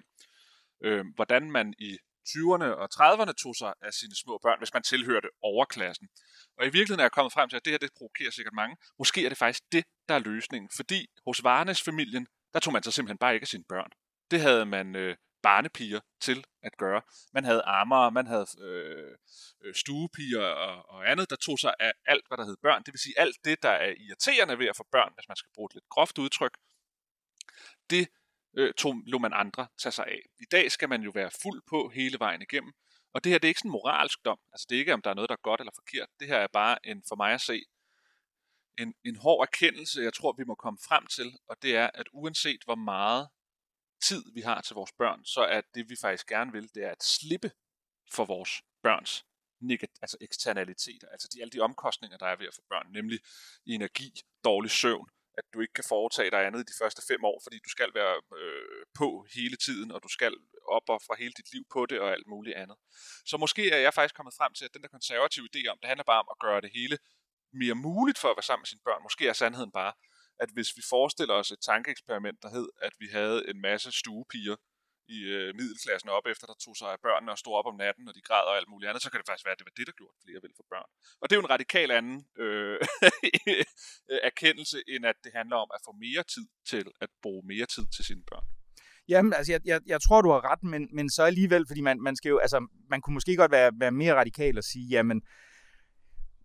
øh, 0.83 1.05
hvordan 1.15 1.51
man 1.51 1.73
i 1.79 1.97
20'erne 2.29 2.69
og 2.81 2.87
30'erne 2.93 3.33
tog 3.33 3.55
sig 3.55 3.73
af 3.81 3.93
sine 3.93 4.15
små 4.15 4.39
børn, 4.43 4.59
hvis 4.59 4.73
man 4.73 4.83
tilhørte 4.83 5.29
overklassen. 5.41 6.09
Og 6.57 6.63
i 6.65 6.69
virkeligheden 6.69 6.99
er 6.99 7.03
jeg 7.03 7.11
kommet 7.11 7.33
frem 7.33 7.49
til, 7.49 7.57
at 7.57 7.65
det 7.65 7.73
her 7.73 7.77
det 7.77 7.93
provokerer 7.97 8.31
sikkert 8.31 8.53
mange. 8.53 8.77
Måske 8.99 9.25
er 9.25 9.29
det 9.29 9.37
faktisk 9.37 9.63
det, 9.71 9.83
der 10.09 10.15
er 10.15 10.19
løsningen. 10.19 10.69
Fordi 10.75 11.07
hos 11.25 11.43
Varnes 11.43 11.81
familien, 11.81 12.27
der 12.53 12.59
tog 12.59 12.73
man 12.73 12.83
sig 12.83 12.93
simpelthen 12.93 13.17
bare 13.17 13.33
ikke 13.33 13.43
af 13.43 13.47
sine 13.47 13.63
børn. 13.69 13.91
Det 14.31 14.41
havde 14.41 14.65
man 14.65 14.95
øh, 14.95 15.15
barnepiger 15.43 15.99
til 16.21 16.45
at 16.63 16.77
gøre. 16.77 17.01
Man 17.33 17.43
havde 17.45 17.61
armer, 17.61 18.09
man 18.09 18.27
havde 18.27 18.47
øh, 18.61 19.17
øh, 19.63 19.73
stuepiger 19.75 20.45
og, 20.45 20.89
og 20.89 21.11
andet, 21.11 21.29
der 21.29 21.35
tog 21.35 21.59
sig 21.59 21.73
af 21.79 21.93
alt, 22.05 22.27
hvad 22.27 22.37
der 22.37 22.45
hed 22.45 22.57
børn. 22.61 22.83
Det 22.83 22.93
vil 22.93 22.99
sige 22.99 23.19
alt 23.19 23.37
det, 23.45 23.63
der 23.63 23.69
er 23.69 23.93
irriterende 23.97 24.59
ved 24.59 24.67
at 24.67 24.77
få 24.77 24.85
børn, 24.91 25.11
hvis 25.15 25.27
man 25.27 25.37
skal 25.37 25.51
bruge 25.55 25.67
et 25.69 25.73
lidt 25.73 25.89
groft 25.89 26.17
udtryk. 26.17 26.57
Det 27.89 28.07
øh, 28.57 28.73
tog, 28.73 28.95
lå 29.05 29.17
man 29.17 29.33
andre 29.33 29.67
tage 29.77 29.93
sig 29.93 30.05
af. 30.05 30.21
I 30.39 30.45
dag 30.51 30.71
skal 30.71 30.89
man 30.89 31.01
jo 31.01 31.11
være 31.15 31.31
fuld 31.43 31.61
på 31.69 31.89
hele 31.89 32.19
vejen 32.19 32.41
igennem. 32.41 32.73
Og 33.13 33.23
det 33.23 33.31
her 33.31 33.39
det 33.39 33.47
er 33.47 33.49
ikke 33.49 33.59
sådan 33.59 33.69
en 33.69 33.71
moralsk 33.71 34.19
dom. 34.25 34.39
Altså 34.53 34.65
det 34.69 34.75
er 34.75 34.79
ikke, 34.79 34.93
om 34.93 35.01
der 35.01 35.09
er 35.09 35.13
noget, 35.13 35.29
der 35.29 35.35
er 35.35 35.41
godt 35.49 35.61
eller 35.61 35.71
forkert. 35.75 36.07
Det 36.19 36.27
her 36.27 36.37
er 36.37 36.47
bare 36.53 36.85
en, 36.85 37.03
for 37.07 37.15
mig 37.15 37.33
at 37.33 37.41
se, 37.41 37.63
en, 38.79 38.93
en 39.05 39.15
hård 39.15 39.47
erkendelse, 39.47 40.01
jeg 40.01 40.13
tror, 40.13 40.35
vi 40.37 40.43
må 40.43 40.55
komme 40.55 40.79
frem 40.87 41.07
til. 41.07 41.37
Og 41.47 41.55
det 41.61 41.75
er, 41.75 41.89
at 41.93 42.07
uanset 42.13 42.61
hvor 42.65 42.75
meget 42.75 43.29
tid 44.03 44.23
vi 44.33 44.41
har 44.41 44.61
til 44.61 44.73
vores 44.73 44.91
børn, 44.97 45.25
så 45.25 45.41
er 45.41 45.61
det, 45.75 45.89
vi 45.89 45.95
faktisk 46.01 46.27
gerne 46.27 46.51
vil, 46.51 46.69
det 46.75 46.83
er 46.83 46.91
at 46.91 47.03
slippe 47.03 47.51
for 48.13 48.25
vores 48.25 48.61
børns 48.83 49.25
negat- 49.61 49.99
altså 50.01 50.17
eksternaliteter, 50.21 51.07
altså 51.09 51.27
de, 51.33 51.41
alle 51.41 51.51
de 51.51 51.59
omkostninger, 51.59 52.17
der 52.17 52.25
er 52.25 52.35
ved 52.35 52.47
at 52.47 52.55
få 52.55 52.61
børn, 52.69 52.91
nemlig 52.91 53.19
energi, 53.65 54.21
dårlig 54.43 54.71
søvn, 54.71 55.09
at 55.37 55.45
du 55.53 55.57
ikke 55.61 55.73
kan 55.73 55.91
foretage 55.93 56.31
dig 56.31 56.41
andet 56.47 56.59
i 56.59 56.69
de 56.71 56.79
første 56.81 57.01
fem 57.09 57.21
år, 57.31 57.37
fordi 57.45 57.57
du 57.65 57.69
skal 57.75 57.89
være 57.99 58.15
øh, 58.39 58.83
på 58.99 59.25
hele 59.35 59.57
tiden, 59.65 59.91
og 59.91 59.99
du 60.03 60.09
skal 60.17 60.33
op 60.77 60.87
og 60.93 60.99
fra 61.07 61.15
hele 61.21 61.33
dit 61.39 61.53
liv 61.53 61.63
på 61.73 61.85
det 61.85 61.99
og 61.99 62.11
alt 62.15 62.27
muligt 62.27 62.55
andet. 62.55 62.77
Så 63.25 63.35
måske 63.37 63.63
er 63.71 63.81
jeg 63.85 63.93
faktisk 63.93 64.15
kommet 64.15 64.33
frem 64.39 64.53
til, 64.53 64.65
at 64.65 64.73
den 64.73 64.81
der 64.83 64.95
konservative 64.97 65.47
idé 65.51 65.61
om, 65.71 65.77
det 65.81 65.87
handler 65.87 66.03
bare 66.11 66.23
om 66.23 66.29
at 66.31 66.39
gøre 66.45 66.61
det 66.61 66.71
hele 66.79 66.97
mere 67.61 67.75
muligt 67.75 68.19
for 68.19 68.29
at 68.29 68.37
være 68.37 68.49
sammen 68.49 68.61
med 68.61 68.71
sine 68.71 68.85
børn. 68.87 69.03
Måske 69.03 69.27
er 69.27 69.33
sandheden 69.33 69.71
bare, 69.71 69.93
at 70.43 70.49
hvis 70.53 70.77
vi 70.77 70.81
forestiller 70.89 71.35
os 71.41 71.51
et 71.51 71.61
tankeeksperiment, 71.61 72.37
der 72.43 72.49
hed, 72.49 72.67
at 72.81 72.93
vi 72.99 73.07
havde 73.17 73.49
en 73.49 73.61
masse 73.61 73.91
stuepiger, 73.91 74.55
i 75.15 75.19
øh, 75.35 75.47
middelklassen 75.59 76.09
op 76.17 76.25
efter, 76.33 76.45
der 76.51 76.57
tog 76.65 76.75
sig 76.81 76.89
af 76.95 76.99
børnene 77.05 77.31
og 77.35 77.39
stod 77.43 77.53
op 77.59 77.67
om 77.71 77.77
natten, 77.83 78.07
og 78.09 78.13
de 78.17 78.27
græd 78.27 78.45
og 78.49 78.55
alt 78.59 78.69
muligt 78.71 78.89
andet, 78.89 79.03
så 79.03 79.09
kan 79.09 79.19
det 79.19 79.27
faktisk 79.29 79.45
være, 79.45 79.55
at 79.55 79.61
det 79.61 79.69
var 79.69 79.77
det, 79.77 79.87
der 79.89 79.95
gjorde 79.99 80.15
flere 80.25 80.41
vil 80.43 80.57
for 80.59 80.65
børn. 80.73 80.89
Og 81.21 81.25
det 81.25 81.33
er 81.33 81.39
jo 81.39 81.45
en 81.47 81.55
radikal 81.55 81.89
anden 81.99 82.17
øh, 82.43 82.77
øh, 84.11 84.19
erkendelse, 84.29 84.77
end 84.93 85.03
at 85.11 85.17
det 85.23 85.31
handler 85.39 85.57
om 85.63 85.69
at 85.75 85.81
få 85.87 85.91
mere 86.05 86.23
tid 86.33 86.45
til 86.71 86.85
at 87.03 87.09
bruge 87.23 87.41
mere 87.53 87.67
tid 87.75 87.85
til 87.95 88.03
sine 88.09 88.23
børn. 88.31 88.47
Jamen, 89.13 89.33
altså, 89.33 89.51
jeg, 89.53 89.61
jeg, 89.71 89.79
jeg 89.93 89.99
tror, 90.01 90.21
du 90.21 90.31
har 90.35 90.43
ret, 90.51 90.63
men, 90.73 90.83
men 90.97 91.09
så 91.09 91.23
alligevel, 91.31 91.63
fordi 91.69 91.81
man, 91.81 91.97
man 92.07 92.15
skal 92.15 92.29
jo, 92.29 92.37
altså, 92.45 92.59
man 92.89 93.01
kunne 93.01 93.13
måske 93.13 93.35
godt 93.35 93.51
være, 93.51 93.71
være 93.83 93.91
mere 94.01 94.15
radikal 94.15 94.57
og 94.57 94.63
sige, 94.63 94.87
jamen, 94.95 95.21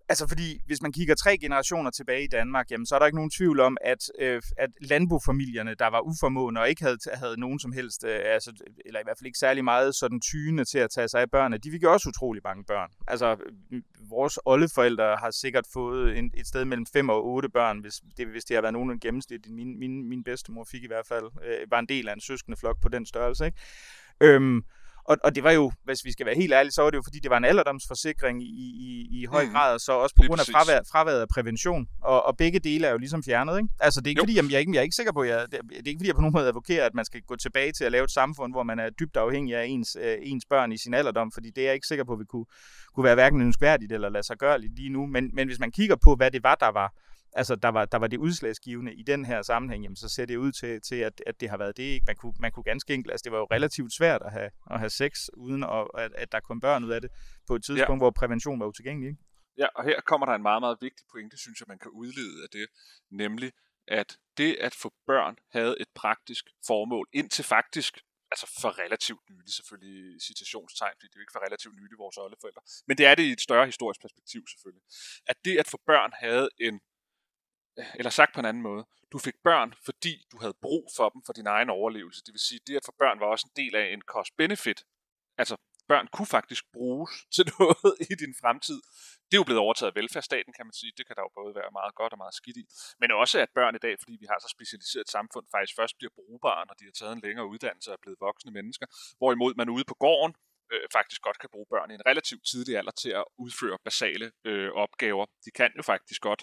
Altså 0.09 0.29
fordi, 0.29 0.61
hvis 0.67 0.83
man 0.83 0.93
kigger 0.93 1.15
tre 1.15 1.39
generationer 1.39 1.91
tilbage 1.91 2.25
i 2.25 2.29
Danmark, 2.29 2.71
jamen, 2.71 2.87
så 2.87 2.95
er 2.95 2.99
der 2.99 3.07
ikke 3.07 3.17
nogen 3.17 3.31
tvivl 3.31 3.61
om, 3.61 3.77
at, 3.81 3.99
øh, 4.19 4.43
at 4.59 4.71
landbofamilierne, 4.81 5.75
der 5.75 5.87
var 5.87 6.01
uformående 6.01 6.61
og 6.61 6.69
ikke 6.69 6.83
havde, 6.83 6.99
havde 7.15 7.41
nogen 7.41 7.59
som 7.59 7.73
helst, 7.73 8.05
øh, 8.05 8.21
altså, 8.25 8.53
eller 8.85 9.01
i 9.01 9.03
hvert 9.05 9.19
fald 9.19 9.27
ikke 9.27 9.39
særlig 9.39 9.65
meget 9.65 9.95
sådan 9.95 10.21
tyne 10.21 10.65
til 10.65 10.79
at 10.79 10.91
tage 10.91 11.09
sig 11.09 11.21
af 11.21 11.31
børnene, 11.31 11.59
de 11.59 11.71
fik 11.71 11.83
jo 11.83 11.93
også 11.93 12.09
utrolig 12.09 12.43
mange 12.45 12.65
børn. 12.65 12.91
Altså, 13.07 13.37
vores 14.11 14.39
oldeforældre 14.45 15.17
har 15.17 15.31
sikkert 15.31 15.65
fået 15.73 16.19
en, 16.19 16.31
et 16.35 16.47
sted 16.47 16.65
mellem 16.65 16.87
5 16.93 17.09
og 17.09 17.27
8 17.27 17.49
børn, 17.49 17.79
hvis 17.79 17.95
det, 18.17 18.27
hvis 18.27 18.45
det 18.45 18.55
har 18.55 18.63
været 18.63 18.73
nogen 18.73 18.91
en 18.91 19.01
gennemsnit. 19.01 19.51
Min, 19.51 19.79
min, 19.79 20.09
min 20.09 20.25
bedstemor 20.25 20.65
fik 20.71 20.85
i 20.85 20.87
hvert 20.87 21.07
fald, 21.07 21.25
øh, 21.45 21.71
var 21.71 21.79
en 21.79 21.89
del 21.89 22.09
af 22.09 22.13
en 22.13 22.21
søskende 22.21 22.57
flok 22.57 22.83
på 22.83 22.89
den 22.89 23.07
størrelse. 23.07 23.47
Ikke? 23.47 23.59
Øhm, 24.21 24.63
og, 25.09 25.17
og 25.25 25.35
det 25.35 25.45
var 25.45 25.51
jo, 25.51 25.73
hvis 25.85 26.05
vi 26.05 26.13
skal 26.13 26.27
være 26.27 26.35
helt 26.35 26.53
ærlige, 26.53 26.73
så 26.73 26.83
var 26.83 26.91
det 26.91 26.97
jo 26.97 27.03
fordi, 27.03 27.19
det 27.19 27.31
var 27.31 27.37
en 27.37 27.45
alderdomsforsikring 27.45 28.43
i, 28.43 28.67
i, 28.87 29.09
i 29.21 29.25
høj 29.25 29.45
mm. 29.45 29.53
grad, 29.53 29.75
og 29.75 29.81
så 29.81 29.93
også 29.93 30.15
på 30.15 30.23
grund 30.27 30.41
af 30.41 30.47
fravær, 30.47 30.81
fraværet 30.93 31.21
af 31.21 31.29
prævention. 31.35 31.87
Og, 32.03 32.27
og 32.27 32.37
begge 32.37 32.59
dele 32.59 32.87
er 32.87 32.91
jo 32.91 32.99
ligesom 32.99 33.23
fjernet, 33.23 33.59
ikke? 33.59 33.69
Altså, 33.81 34.01
det 34.01 34.07
er 34.07 34.11
ikke 34.11 34.19
jo. 34.19 34.23
fordi, 34.23 34.35
jamen, 34.35 34.51
jeg, 34.51 34.57
er 34.57 34.61
ikke, 34.61 34.73
jeg 34.73 34.79
er 34.79 34.83
ikke 34.83 34.97
sikker 34.97 35.13
på, 35.13 35.25
jeg, 35.25 35.47
det, 35.53 35.61
det 35.69 35.85
er 35.85 35.89
ikke 35.89 35.99
fordi, 35.99 36.09
jeg 36.09 36.15
på 36.15 36.21
nogen 36.21 36.33
måde 36.33 36.47
advokerer, 36.47 36.87
at 36.87 36.95
man 36.95 37.05
skal 37.05 37.21
gå 37.21 37.37
tilbage 37.37 37.73
til 37.73 37.85
at 37.85 37.93
lave 37.93 38.05
et 38.05 38.11
samfund, 38.11 38.53
hvor 38.53 38.63
man 38.63 38.79
er 38.79 38.91
dybt 38.91 39.17
afhængig 39.17 39.57
af 39.57 39.65
ens, 39.65 39.97
øh, 40.01 40.17
ens 40.23 40.45
børn 40.51 40.73
i 40.73 40.79
sin 40.79 40.95
alderdom, 40.95 41.33
fordi 41.33 41.51
det 41.51 41.63
er 41.63 41.67
jeg 41.67 41.75
ikke 41.75 41.87
sikker 41.87 42.05
på, 42.05 42.13
at 42.13 42.19
vi 42.19 42.25
kunne, 42.25 42.47
kunne 42.95 43.05
være 43.05 43.15
hverken 43.15 43.41
ønskværdigt 43.41 43.93
eller 43.93 44.09
lade 44.09 44.27
sig 44.27 44.37
gøre 44.39 44.61
lige 44.61 44.89
nu. 44.89 45.07
Men, 45.07 45.31
men 45.33 45.49
hvis 45.49 45.59
man 45.59 45.71
kigger 45.71 45.97
på, 45.97 46.15
hvad 46.15 46.31
det 46.31 46.43
var, 46.43 46.55
der 46.55 46.69
var 46.69 46.93
altså, 47.37 47.57
der 47.57 47.69
var, 47.69 47.85
der 47.85 47.99
var 47.99 48.07
det 48.07 48.19
udslagsgivende 48.19 48.95
i 48.95 49.03
den 49.03 49.25
her 49.25 49.43
sammenhæng, 49.43 49.83
jamen, 49.83 49.97
så 49.97 50.09
ser 50.09 50.27
det 50.27 50.37
ud 50.37 50.53
til, 50.53 50.81
til 50.81 50.97
at, 50.97 51.23
at 51.27 51.41
det 51.41 51.51
har 51.51 51.57
været 51.57 51.77
det. 51.77 51.83
Ikke? 51.83 52.05
Man, 52.07 52.17
kunne, 52.17 52.35
man 52.41 52.53
kunne 52.53 52.65
ganske 52.65 52.95
enkelt, 52.95 53.13
altså 53.13 53.25
det 53.25 53.33
var 53.33 53.39
jo 53.39 53.47
relativt 53.51 53.93
svært 53.93 54.23
at 54.23 54.33
have, 54.33 54.51
at 54.71 54.79
have 54.79 54.91
sex, 54.91 55.29
uden 55.37 55.63
at, 55.65 55.89
at, 55.95 56.13
at 56.15 56.33
der 56.33 56.41
kom 56.41 56.61
børn 56.61 56.85
ud 56.85 56.91
af 56.91 57.01
det, 57.01 57.11
på 57.47 57.55
et 57.55 57.65
tidspunkt, 57.65 58.01
ja. 58.01 58.05
hvor 58.05 58.11
prævention 58.11 58.61
var 58.61 58.67
utilgængelig. 58.67 59.09
Ikke? 59.09 59.23
Ja, 59.59 59.67
og 59.75 59.85
her 59.85 60.01
kommer 60.01 60.27
der 60.27 60.35
en 60.35 60.43
meget, 60.43 60.63
meget 60.63 60.79
vigtig 60.81 61.07
pointe, 61.13 61.37
synes 61.39 61.61
jeg, 61.61 61.67
man 61.69 61.79
kan 61.79 61.91
udlede 61.91 62.43
af 62.45 62.49
det, 62.53 62.67
nemlig 63.11 63.53
at 63.89 64.19
det 64.37 64.57
at 64.61 64.75
få 64.75 64.93
børn 65.07 65.37
havde 65.53 65.81
et 65.81 65.89
praktisk 65.95 66.45
formål, 66.67 67.07
indtil 67.13 67.45
faktisk 67.45 67.99
altså 68.31 68.47
for 68.63 68.79
relativt 68.85 69.25
nylig 69.31 69.53
selvfølgelig 69.59 70.23
citationstegn, 70.23 70.95
fordi 70.99 71.09
det 71.09 71.15
er 71.17 71.21
jo 71.21 71.27
ikke 71.27 71.37
for 71.37 71.47
relativt 71.47 71.75
nylig 71.81 71.99
vores 71.99 72.17
oldeforældre, 72.17 72.63
men 72.89 72.99
det 72.99 73.07
er 73.07 73.15
det 73.15 73.23
i 73.23 73.33
et 73.33 73.41
større 73.41 73.67
historisk 73.67 74.01
perspektiv 74.01 74.43
selvfølgelig, 74.53 74.85
at 75.27 75.37
det 75.45 75.59
at 75.59 75.67
få 75.73 75.79
børn 75.87 76.13
havde 76.25 76.49
en 76.61 76.81
eller 77.95 78.11
sagt 78.11 78.35
på 78.35 78.41
en 78.41 78.47
anden 78.47 78.63
måde, 78.63 78.85
du 79.13 79.19
fik 79.19 79.35
børn, 79.45 79.75
fordi 79.85 80.27
du 80.33 80.37
havde 80.39 80.57
brug 80.63 80.85
for 80.97 81.09
dem 81.09 81.23
for 81.27 81.33
din 81.33 81.47
egen 81.47 81.71
overlevelse. 81.71 82.23
Det 82.27 82.33
vil 82.33 82.41
sige, 82.49 82.61
det 82.67 82.77
at 82.77 82.85
få 82.87 82.93
børn 82.99 83.21
var 83.21 83.27
også 83.27 83.47
en 83.51 83.57
del 83.63 83.77
af 83.77 83.87
en 83.93 84.03
cost-benefit. 84.03 84.85
Altså, 85.39 85.57
børn 85.89 86.07
kunne 86.15 86.31
faktisk 86.37 86.65
bruges 86.77 87.13
til 87.37 87.45
noget 87.59 87.91
i 88.11 88.15
din 88.23 88.35
fremtid. 88.41 88.79
Det 89.27 89.35
er 89.37 89.43
jo 89.43 89.49
blevet 89.49 89.65
overtaget 89.67 89.91
af 89.93 89.97
velfærdsstaten, 90.01 90.53
kan 90.57 90.67
man 90.67 90.77
sige. 90.81 90.93
Det 90.99 91.07
kan 91.07 91.17
der 91.17 91.23
jo 91.27 91.33
både 91.41 91.53
være 91.61 91.71
meget 91.79 91.95
godt 92.01 92.13
og 92.15 92.19
meget 92.23 92.35
skidt 92.41 92.59
i. 92.63 92.65
Men 93.01 93.09
også 93.23 93.37
at 93.45 93.51
børn 93.59 93.75
i 93.79 93.83
dag, 93.87 93.95
fordi 94.03 94.15
vi 94.23 94.27
har 94.33 94.39
så 94.45 94.49
specialiseret 94.57 95.05
et 95.07 95.15
samfund, 95.17 95.45
faktisk 95.55 95.77
først 95.81 95.95
bliver 95.99 96.13
brugbare, 96.19 96.63
når 96.69 96.75
de 96.79 96.85
har 96.89 96.95
taget 97.01 97.13
en 97.17 97.23
længere 97.27 97.47
uddannelse 97.53 97.91
og 97.91 97.95
er 97.97 98.03
blevet 98.05 98.21
voksne 98.29 98.51
mennesker. 98.59 98.87
Hvorimod 99.21 99.53
man 99.61 99.69
ude 99.77 99.85
på 99.93 99.97
gården 100.05 100.33
øh, 100.73 100.87
faktisk 100.97 101.21
godt 101.27 101.39
kan 101.43 101.51
bruge 101.53 101.69
børn 101.75 101.91
i 101.91 101.95
en 101.95 102.07
relativt 102.11 102.45
tidlig 102.51 102.73
alder 102.79 102.97
til 103.03 103.13
at 103.21 103.25
udføre 103.45 103.79
basale 103.89 104.27
øh, 104.45 104.71
opgaver. 104.85 105.27
De 105.45 105.51
kan 105.59 105.71
jo 105.79 105.83
faktisk 105.83 106.21
godt 106.23 106.43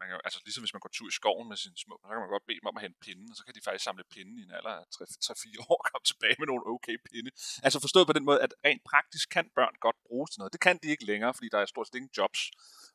man 0.00 0.06
kan, 0.08 0.16
altså 0.26 0.38
ligesom 0.44 0.62
hvis 0.62 0.74
man 0.74 0.82
går 0.84 0.92
tur 0.92 1.08
i 1.08 1.18
skoven 1.20 1.48
med 1.48 1.56
sine 1.64 1.78
små, 1.84 1.94
så 2.02 2.08
kan 2.08 2.22
man 2.24 2.34
godt 2.36 2.46
bede 2.48 2.60
dem 2.60 2.70
om 2.70 2.76
at 2.78 2.82
hente 2.86 2.98
pinden, 3.06 3.28
og 3.30 3.36
så 3.36 3.42
kan 3.44 3.54
de 3.54 3.60
faktisk 3.66 3.84
samle 3.84 4.04
pinden 4.14 4.38
i 4.38 4.42
en 4.48 4.52
alder 4.58 4.74
af 4.80 4.84
3-4 4.94 5.66
år 5.70 5.76
og 5.82 5.86
komme 5.90 6.04
tilbage 6.10 6.36
med 6.40 6.46
nogle 6.50 6.64
okay 6.74 6.96
pinde. 7.08 7.30
Altså 7.66 7.78
forstået 7.80 8.06
på 8.06 8.16
den 8.18 8.24
måde, 8.28 8.40
at 8.46 8.52
rent 8.66 8.84
praktisk 8.90 9.26
kan 9.36 9.46
børn 9.58 9.74
godt 9.86 9.98
bruges 10.06 10.30
til 10.30 10.38
noget. 10.40 10.52
Det 10.52 10.60
kan 10.66 10.78
de 10.82 10.88
ikke 10.94 11.06
længere, 11.10 11.34
fordi 11.34 11.48
der 11.52 11.58
er 11.60 11.66
stort 11.66 11.86
set 11.86 11.94
ingen 11.94 12.14
jobs, 12.18 12.40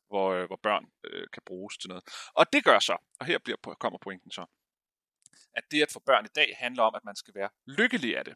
hvor, 0.09 0.27
øh, 0.35 0.45
hvor 0.49 0.59
børn 0.67 0.85
øh, 1.03 1.25
kan 1.33 1.43
bruges 1.45 1.77
til 1.77 1.87
noget. 1.89 2.03
Og 2.39 2.53
det 2.53 2.61
gør 2.63 2.79
så, 2.79 2.95
og 3.19 3.25
her 3.25 3.37
bliver, 3.45 3.57
kommer 3.83 3.99
pointen 4.05 4.31
så, 4.31 4.45
at 5.53 5.63
det 5.71 5.81
at 5.81 5.91
få 5.91 5.99
børn 5.99 6.25
i 6.25 6.33
dag 6.35 6.55
handler 6.57 6.83
om, 6.83 6.95
at 6.95 7.05
man 7.05 7.15
skal 7.15 7.35
være 7.35 7.49
lykkelig 7.65 8.17
af 8.17 8.25
det, 8.25 8.35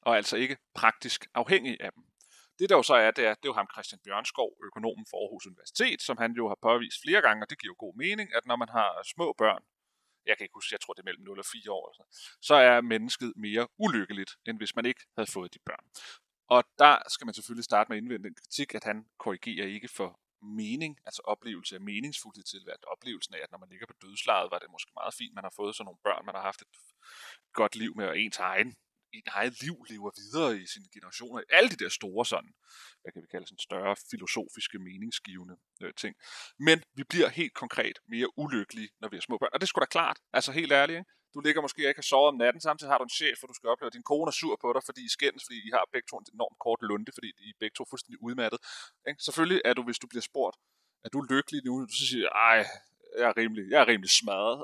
og 0.00 0.16
altså 0.16 0.36
ikke 0.36 0.56
praktisk 0.74 1.26
afhængig 1.34 1.80
af 1.80 1.92
dem. 1.92 2.02
Det 2.60 2.68
der 2.70 2.76
jo 2.76 2.82
så 2.82 2.94
er, 2.94 3.10
det 3.10 3.24
er, 3.28 3.34
det 3.34 3.44
er 3.46 3.52
jo 3.52 3.60
ham 3.60 3.68
Christian 3.74 4.00
Bjørnskov, 4.04 4.50
økonomen 4.68 5.06
for 5.10 5.16
Aarhus 5.22 5.46
Universitet, 5.46 6.02
som 6.02 6.16
han 6.22 6.32
jo 6.32 6.44
har 6.48 6.58
påvist 6.62 6.98
flere 7.04 7.22
gange, 7.26 7.44
og 7.44 7.50
det 7.50 7.60
giver 7.60 7.70
jo 7.74 7.84
god 7.86 7.94
mening, 8.04 8.34
at 8.38 8.46
når 8.46 8.56
man 8.56 8.68
har 8.68 8.90
små 9.14 9.26
børn, 9.42 9.62
jeg 10.26 10.36
kan 10.36 10.44
ikke 10.44 10.58
huske, 10.58 10.74
jeg 10.74 10.80
tror 10.80 10.94
det 10.94 11.02
er 11.02 11.10
mellem 11.10 11.24
0 11.24 11.38
og 11.38 11.44
4 11.44 11.72
år, 11.72 11.86
så 12.48 12.54
er 12.54 12.80
mennesket 12.80 13.32
mere 13.36 13.68
ulykkeligt, 13.78 14.32
end 14.46 14.56
hvis 14.58 14.76
man 14.76 14.86
ikke 14.86 15.02
havde 15.16 15.30
fået 15.36 15.54
de 15.54 15.58
børn. 15.68 15.86
Og 16.54 16.64
der 16.78 16.94
skal 17.08 17.24
man 17.24 17.34
selvfølgelig 17.34 17.64
starte 17.70 17.88
med 17.88 17.96
at 17.96 18.02
indvende 18.02 18.28
den 18.28 18.34
kritik, 18.40 18.74
at 18.74 18.84
han 18.84 18.98
korrigerer 19.18 19.66
ikke 19.66 19.88
for 19.88 20.20
mening, 20.42 20.98
altså 21.06 21.22
oplevelse 21.24 21.74
af 21.74 21.80
meningsfuldhed 21.80 22.44
til 22.44 22.62
at 22.74 22.84
oplevelsen 22.84 23.34
af, 23.34 23.40
at 23.42 23.50
når 23.50 23.58
man 23.58 23.68
ligger 23.68 23.86
på 23.86 23.96
dødslaget, 24.02 24.50
var 24.50 24.58
det 24.58 24.70
måske 24.70 24.92
meget 25.00 25.14
fint, 25.14 25.34
man 25.34 25.44
har 25.44 25.54
fået 25.56 25.76
sådan 25.76 25.84
nogle 25.84 26.04
børn, 26.04 26.26
man 26.26 26.34
har 26.34 26.42
haft 26.42 26.62
et 26.62 26.68
godt 27.52 27.76
liv 27.76 27.92
med, 27.96 28.06
og 28.06 28.18
ens 28.18 28.38
egen 28.38 28.76
en 29.12 29.22
eget 29.26 29.62
liv 29.62 29.76
lever 29.90 30.10
videre 30.20 30.58
i 30.62 30.66
sine 30.66 30.88
generationer. 30.94 31.42
Alle 31.50 31.70
de 31.70 31.76
der 31.84 31.88
store 31.88 32.26
sådan, 32.26 32.52
hvad 33.02 33.12
kan 33.12 33.22
vi 33.22 33.28
kalde 33.30 33.46
sådan 33.46 33.66
større 33.68 33.96
filosofiske 34.10 34.78
meningsgivende 34.78 35.56
øh, 35.82 35.92
ting. 36.02 36.14
Men 36.58 36.82
vi 36.98 37.04
bliver 37.12 37.28
helt 37.28 37.54
konkret 37.54 37.96
mere 38.08 38.38
ulykkelige, 38.38 38.90
når 39.00 39.08
vi 39.08 39.16
er 39.16 39.20
små 39.20 39.38
børn. 39.38 39.54
Og 39.54 39.60
det 39.60 39.68
skulle 39.68 39.84
da 39.86 39.90
klart. 39.98 40.18
Altså 40.32 40.52
helt 40.52 40.72
ærligt, 40.72 40.98
ikke? 40.98 41.10
Du 41.34 41.40
ligger 41.40 41.60
måske 41.62 41.88
ikke 41.88 42.02
har 42.02 42.10
sovet 42.12 42.28
om 42.32 42.36
natten, 42.44 42.60
samtidig 42.60 42.90
har 42.92 42.98
du 42.98 43.04
en 43.04 43.18
chef, 43.20 43.36
hvor 43.38 43.48
du 43.52 43.56
skal 43.58 43.68
opleve, 43.72 43.90
at 43.90 43.96
din 43.98 44.08
kone 44.10 44.28
er 44.32 44.36
sur 44.40 44.56
på 44.64 44.68
dig, 44.74 44.82
fordi 44.88 45.00
I 45.08 45.10
skændes, 45.16 45.42
fordi 45.46 45.58
I 45.68 45.70
har 45.76 45.82
begge 45.92 46.06
to 46.10 46.16
en 46.18 46.26
enormt 46.34 46.58
kort 46.64 46.80
lunde, 46.88 47.12
fordi 47.16 47.28
I 47.48 47.52
begge 47.60 47.74
to 47.76 47.84
fuldstændig 47.90 48.18
udmattet. 48.26 48.58
Ikke? 49.08 49.22
Selvfølgelig 49.26 49.60
er 49.68 49.74
du, 49.74 49.82
hvis 49.88 49.98
du 50.02 50.06
bliver 50.12 50.26
spurgt, 50.30 50.56
er 51.04 51.08
du 51.14 51.20
lykkelig 51.34 51.60
nu? 51.68 51.74
Så 51.98 52.02
siger 52.10 52.24
jeg, 52.26 52.34
ej, 52.50 52.60
jeg 53.20 53.28
er 53.32 53.36
rimelig, 53.40 53.64
jeg 53.72 53.80
er 53.84 53.88
rimelig 53.92 54.10
smadret. 54.20 54.58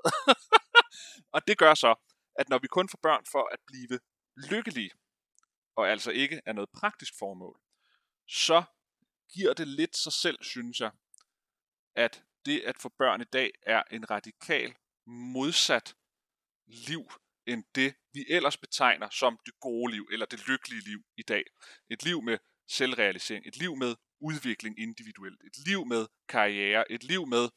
og 1.34 1.40
det 1.48 1.58
gør 1.62 1.74
så, 1.84 1.92
at 2.40 2.48
når 2.48 2.58
vi 2.64 2.68
kun 2.76 2.88
får 2.88 3.00
børn 3.02 3.24
for 3.34 3.44
at 3.54 3.60
blive 3.70 3.98
lykkelige, 4.36 4.90
og 5.76 5.90
altså 5.90 6.10
ikke 6.10 6.40
er 6.46 6.52
noget 6.52 6.70
praktisk 6.70 7.18
formål, 7.18 7.60
så 8.28 8.62
giver 9.32 9.54
det 9.54 9.68
lidt 9.68 9.96
sig 9.96 10.12
selv, 10.12 10.38
synes 10.42 10.80
jeg, 10.80 10.90
at 11.94 12.24
det 12.46 12.60
at 12.60 12.78
få 12.78 12.88
børn 12.88 13.20
i 13.20 13.24
dag 13.24 13.50
er 13.62 13.82
en 13.90 14.10
radikal 14.10 14.74
modsat 15.06 15.96
liv 16.66 17.10
end 17.46 17.64
det, 17.74 17.94
vi 18.12 18.26
ellers 18.28 18.56
betegner 18.56 19.10
som 19.10 19.38
det 19.46 19.60
gode 19.60 19.92
liv, 19.92 20.08
eller 20.12 20.26
det 20.26 20.48
lykkelige 20.48 20.80
liv 20.80 21.04
i 21.16 21.22
dag. 21.22 21.44
Et 21.90 22.02
liv 22.02 22.22
med 22.22 22.38
selvrealisering, 22.68 23.46
et 23.46 23.56
liv 23.56 23.76
med 23.76 23.96
udvikling 24.20 24.78
individuelt, 24.78 25.40
et 25.42 25.66
liv 25.66 25.86
med 25.86 26.06
karriere, 26.28 26.92
et 26.92 27.04
liv 27.04 27.26
med 27.26 27.48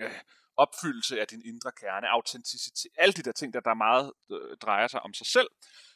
øh, 0.00 0.20
opfyldelse 0.56 1.20
af 1.20 1.26
din 1.28 1.42
indre 1.44 1.72
kerne, 1.72 2.08
autenticitet, 2.08 2.92
alle 2.98 3.12
de 3.12 3.22
der 3.22 3.32
ting, 3.32 3.52
der, 3.52 3.60
der 3.60 3.74
meget 3.74 4.12
øh, 4.32 4.56
drejer 4.56 4.88
sig 4.88 5.00
om 5.00 5.14
sig 5.14 5.26
selv, 5.26 5.48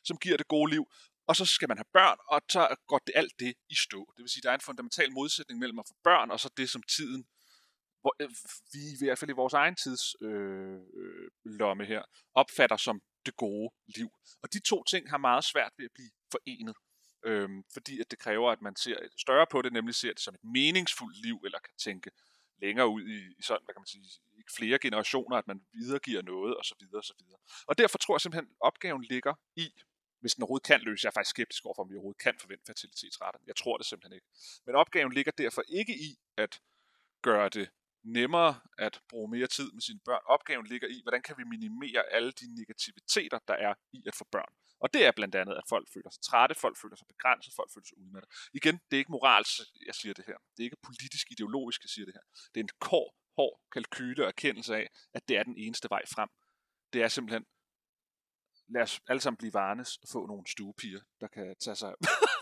som 0.05 0.17
giver 0.19 0.37
det 0.37 0.49
gode 0.49 0.71
liv. 0.71 0.85
Og 1.27 1.37
så 1.37 1.45
skal 1.45 1.69
man 1.69 1.79
have 1.79 1.93
børn, 1.93 2.19
og 2.29 2.41
så 2.49 2.77
går 2.87 3.01
det 3.07 3.13
alt 3.17 3.33
det 3.39 3.55
i 3.71 3.75
stå. 3.75 4.13
Det 4.17 4.23
vil 4.23 4.29
sige, 4.29 4.43
der 4.43 4.51
er 4.51 4.55
en 4.55 4.61
fundamental 4.61 5.13
modsætning 5.13 5.61
mellem 5.61 5.79
at 5.79 5.89
få 5.89 5.95
børn, 6.05 6.31
og 6.31 6.41
så 6.41 6.51
det, 6.57 6.71
som 6.71 6.83
tiden, 6.83 7.25
hvor, 8.01 8.17
øh, 8.21 8.31
vi 8.73 8.79
i 8.79 9.07
hvert 9.07 9.19
fald 9.19 9.31
i 9.31 9.41
vores 9.43 9.53
egen 9.53 9.77
tids 9.77 10.03
øh, 10.23 10.81
øh, 11.01 11.31
lomme 11.45 11.85
her, 11.85 12.03
opfatter 12.35 12.77
som 12.77 13.03
det 13.27 13.37
gode 13.37 13.75
liv. 13.97 14.09
Og 14.43 14.53
de 14.53 14.61
to 14.61 14.85
ting 14.85 15.11
har 15.11 15.19
meget 15.19 15.45
svært 15.45 15.73
ved 15.79 15.85
at 15.85 15.93
blive 15.95 16.11
forenet. 16.33 16.77
øh, 17.25 17.49
fordi 17.73 18.01
at 18.01 18.11
det 18.11 18.19
kræver, 18.19 18.51
at 18.51 18.63
man 18.63 18.77
ser 18.77 18.97
øh, 19.03 19.11
større 19.19 19.47
på 19.51 19.63
det, 19.63 19.73
nemlig 19.73 19.95
ser 19.95 20.13
det 20.13 20.21
som 20.21 20.35
et 20.35 20.45
meningsfuldt 20.45 21.17
liv, 21.27 21.41
eller 21.45 21.59
kan 21.59 21.75
tænke 21.79 22.11
længere 22.63 22.89
ud 22.89 23.03
i, 23.17 23.19
i 23.39 23.43
sådan, 23.43 23.65
hvad 23.65 23.75
kan 23.75 23.81
man 23.81 23.93
sige, 23.95 24.05
i 24.41 24.43
flere 24.59 24.79
generationer, 24.79 25.37
at 25.37 25.47
man 25.47 25.59
videregiver 25.73 26.23
noget, 26.23 26.57
og 26.57 26.65
så 26.65 26.75
videre, 26.81 27.01
og 27.05 27.05
så 27.05 27.15
videre. 27.21 27.39
Og 27.67 27.79
derfor 27.79 27.99
tror 27.99 28.15
jeg 28.15 28.21
simpelthen, 28.21 28.49
at 28.51 28.57
opgaven 28.61 29.05
ligger 29.05 29.35
i, 29.57 29.67
hvis 30.21 30.35
den 30.35 30.43
overhovedet 30.43 30.67
kan 30.67 30.81
løse, 30.81 31.05
jeg 31.05 31.11
er 31.11 31.19
faktisk 31.19 31.31
skeptisk 31.31 31.65
over, 31.67 31.79
om 31.81 31.91
vi 31.91 31.95
overhovedet 31.95 32.23
kan 32.23 32.35
forvente 32.41 32.65
fertilitetsretten. 32.67 33.43
Jeg 33.47 33.57
tror 33.57 33.77
det 33.77 33.87
simpelthen 33.87 34.15
ikke. 34.19 34.27
Men 34.67 34.75
opgaven 34.75 35.13
ligger 35.13 35.33
derfor 35.33 35.63
ikke 35.69 35.95
i 36.09 36.11
at 36.37 36.61
gøre 37.23 37.49
det 37.49 37.71
nemmere 38.05 38.61
at 38.79 39.01
bruge 39.09 39.31
mere 39.31 39.47
tid 39.47 39.73
med 39.73 39.83
sine 39.83 40.01
børn. 40.05 40.23
Opgaven 40.27 40.67
ligger 40.67 40.89
i, 40.89 41.01
hvordan 41.03 41.23
kan 41.23 41.35
vi 41.39 41.45
minimere 41.45 42.03
alle 42.11 42.33
de 42.33 42.55
negativiteter, 42.61 43.39
der 43.49 43.55
er 43.55 43.75
i 43.93 44.03
at 44.07 44.15
få 44.15 44.25
børn. 44.33 44.53
Og 44.83 44.89
det 44.95 45.03
er 45.07 45.13
blandt 45.19 45.35
andet, 45.35 45.55
at 45.61 45.67
folk 45.69 45.87
føler 45.95 46.11
sig 46.11 46.23
trætte, 46.23 46.55
folk 46.55 46.77
føler 46.83 46.97
sig 46.97 47.07
begrænset, 47.15 47.53
folk 47.57 47.71
føler 47.75 47.89
sig 47.89 47.99
udmattet. 47.99 48.31
Igen, 48.59 48.75
det 48.87 48.97
er 48.97 49.03
ikke 49.03 49.17
moralsk, 49.19 49.61
jeg 49.87 49.95
siger 49.95 50.15
det 50.15 50.25
her. 50.27 50.39
Det 50.55 50.61
er 50.63 50.69
ikke 50.69 50.87
politisk 50.89 51.27
ideologisk, 51.31 51.85
jeg 51.85 51.91
siger 51.91 52.07
det 52.07 52.15
her. 52.15 52.27
Det 52.53 52.61
er 52.61 52.65
en 52.65 52.77
kår, 52.81 53.09
hård 53.39 53.61
kalkyle 53.73 54.23
og 54.25 54.29
erkendelse 54.29 54.77
af, 54.77 54.87
at 55.15 55.29
det 55.29 55.37
er 55.39 55.43
den 55.43 55.57
eneste 55.59 55.91
vej 55.91 56.03
frem. 56.15 56.29
Det 56.93 57.03
er 57.03 57.09
simpelthen, 57.09 57.45
lad 58.75 58.83
os 58.83 59.01
alle 59.09 59.21
sammen 59.21 59.39
blive 59.43 59.55
varnes 59.55 59.97
og 59.97 60.09
få 60.13 60.27
nogle 60.27 60.45
stuepiger, 60.47 61.01
der 61.21 61.29
kan 61.29 61.57
tage 61.65 61.77
sig 61.77 61.95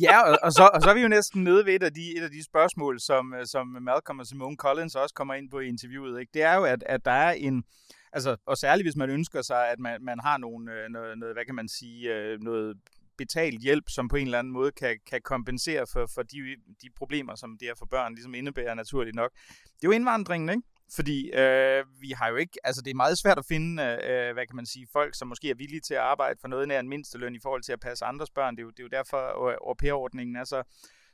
ja, 0.00 0.20
og, 0.20 0.38
og, 0.42 0.52
så, 0.52 0.70
og 0.74 0.82
så 0.82 0.90
er 0.90 0.94
vi 0.94 1.00
jo 1.00 1.08
næsten 1.08 1.44
nede 1.44 1.66
ved 1.66 1.74
et 1.74 1.82
af 1.82 1.94
de, 1.94 2.16
et 2.16 2.22
af 2.22 2.30
de 2.30 2.44
spørgsmål, 2.44 3.00
som, 3.00 3.34
øh, 3.34 3.46
som 3.46 3.66
Malcolm 3.80 4.18
og 4.18 4.26
Simone 4.26 4.56
Collins 4.56 4.94
også 4.94 5.14
kommer 5.14 5.34
ind 5.34 5.50
på 5.50 5.60
i 5.60 5.68
interviewet. 5.68 6.20
Ikke? 6.20 6.30
Det 6.34 6.42
er 6.42 6.54
jo, 6.54 6.64
at, 6.64 6.82
at 6.86 7.04
der 7.04 7.10
er 7.10 7.32
en, 7.32 7.64
altså, 8.12 8.36
og 8.46 8.56
særligt 8.56 8.86
hvis 8.86 8.96
man 8.96 9.10
ønsker 9.10 9.42
sig, 9.42 9.68
at 9.68 9.78
man, 9.78 10.04
man 10.04 10.20
har 10.20 10.38
nogle, 10.38 10.72
øh, 10.72 10.88
noget, 10.90 11.18
noget, 11.18 11.34
hvad 11.34 11.44
kan 11.44 11.54
man 11.54 11.68
sige, 11.68 12.14
øh, 12.14 12.40
noget 12.40 12.76
betalt 13.16 13.60
hjælp, 13.60 13.84
som 13.88 14.08
på 14.08 14.16
en 14.16 14.26
eller 14.26 14.38
anden 14.38 14.52
måde 14.52 14.72
kan, 14.72 14.98
kan 15.10 15.20
kompensere 15.24 15.86
for, 15.92 16.06
for 16.14 16.22
de, 16.22 16.38
de 16.82 16.88
problemer, 16.96 17.34
som 17.34 17.56
det 17.60 17.68
er 17.68 17.74
for 17.78 17.86
børn 17.86 18.14
ligesom 18.14 18.34
indebærer 18.34 18.74
naturligt 18.74 19.16
nok. 19.16 19.30
Det 19.64 19.84
er 19.84 19.88
jo 19.88 19.90
indvandringen, 19.90 20.48
ikke? 20.48 20.62
Fordi 20.92 21.30
øh, 21.30 21.84
vi 22.00 22.10
har 22.10 22.28
jo 22.28 22.36
ikke, 22.36 22.58
altså 22.64 22.82
det 22.82 22.90
er 22.90 22.94
meget 22.94 23.18
svært 23.18 23.38
at 23.38 23.44
finde, 23.44 23.82
øh, 23.82 24.32
hvad 24.32 24.46
kan 24.46 24.56
man 24.56 24.66
sige, 24.66 24.86
folk, 24.92 25.14
som 25.14 25.28
måske 25.28 25.50
er 25.50 25.54
villige 25.54 25.80
til 25.80 25.94
at 25.94 26.00
arbejde 26.00 26.38
for 26.40 26.48
noget 26.48 26.68
nær 26.68 26.80
en 26.80 26.88
mindsteløn 26.88 27.34
i 27.34 27.40
forhold 27.42 27.62
til 27.62 27.72
at 27.72 27.80
passe 27.80 28.04
andres 28.04 28.30
børn. 28.30 28.56
Det 28.56 28.60
er 28.60 28.64
jo, 28.64 28.70
det 28.70 28.78
er 28.78 28.84
jo 28.84 28.88
derfor, 28.88 29.48
at 29.48 29.58
au 29.66 29.74
pair-ordningen 29.74 30.36
er 30.36 30.44
så, 30.44 30.62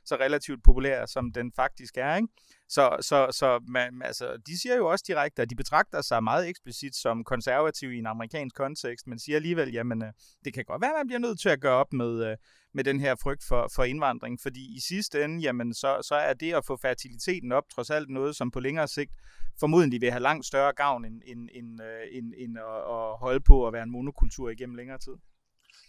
så 0.05 0.15
relativt 0.15 0.63
populær, 0.63 1.05
som 1.05 1.31
den 1.31 1.51
faktisk 1.55 1.97
er. 1.97 2.15
Ikke? 2.15 2.27
Så, 2.69 2.97
så, 3.01 3.27
så 3.31 3.59
man, 3.67 4.01
altså, 4.05 4.37
de 4.47 4.61
siger 4.61 4.75
jo 4.75 4.87
også 4.87 5.05
direkte, 5.07 5.41
at 5.41 5.49
de 5.49 5.55
betragter 5.55 6.01
sig 6.01 6.23
meget 6.23 6.49
eksplicit 6.49 6.95
som 6.95 7.23
konservative 7.23 7.95
i 7.95 7.97
en 7.97 8.05
amerikansk 8.05 8.55
kontekst, 8.55 9.07
men 9.07 9.19
siger 9.19 9.35
alligevel, 9.35 9.71
jamen 9.71 10.03
øh, 10.03 10.13
det 10.45 10.53
kan 10.53 10.65
godt 10.65 10.81
være, 10.81 10.91
at 10.91 10.99
man 10.99 11.07
bliver 11.07 11.19
nødt 11.19 11.39
til 11.39 11.49
at 11.49 11.61
gøre 11.61 11.75
op 11.75 11.93
med, 11.93 12.25
øh, 12.25 12.37
med 12.73 12.83
den 12.83 12.99
her 12.99 13.15
frygt 13.23 13.43
for, 13.47 13.71
for 13.75 13.83
indvandring, 13.83 14.39
fordi 14.41 14.75
i 14.75 14.79
sidste 14.79 15.23
ende, 15.23 15.41
jamen 15.41 15.73
så, 15.73 16.01
så 16.07 16.15
er 16.15 16.33
det 16.33 16.53
at 16.53 16.65
få 16.65 16.77
fertiliteten 16.77 17.51
op 17.51 17.63
trods 17.75 17.89
alt 17.89 18.09
noget, 18.09 18.35
som 18.35 18.51
på 18.51 18.59
længere 18.59 18.87
sigt 18.87 19.11
formodentlig 19.59 20.01
vil 20.01 20.11
have 20.11 20.21
langt 20.21 20.45
større 20.45 20.73
gavn 20.73 21.05
end, 21.05 21.21
end, 21.25 21.49
end, 21.53 21.81
øh, 21.81 22.17
end, 22.17 22.33
end 22.37 22.57
at, 22.57 22.63
at 22.95 23.17
holde 23.19 23.39
på 23.39 23.67
at 23.67 23.73
være 23.73 23.83
en 23.83 23.91
monokultur 23.91 24.49
igennem 24.49 24.75
længere 24.75 24.97
tid. 24.97 25.13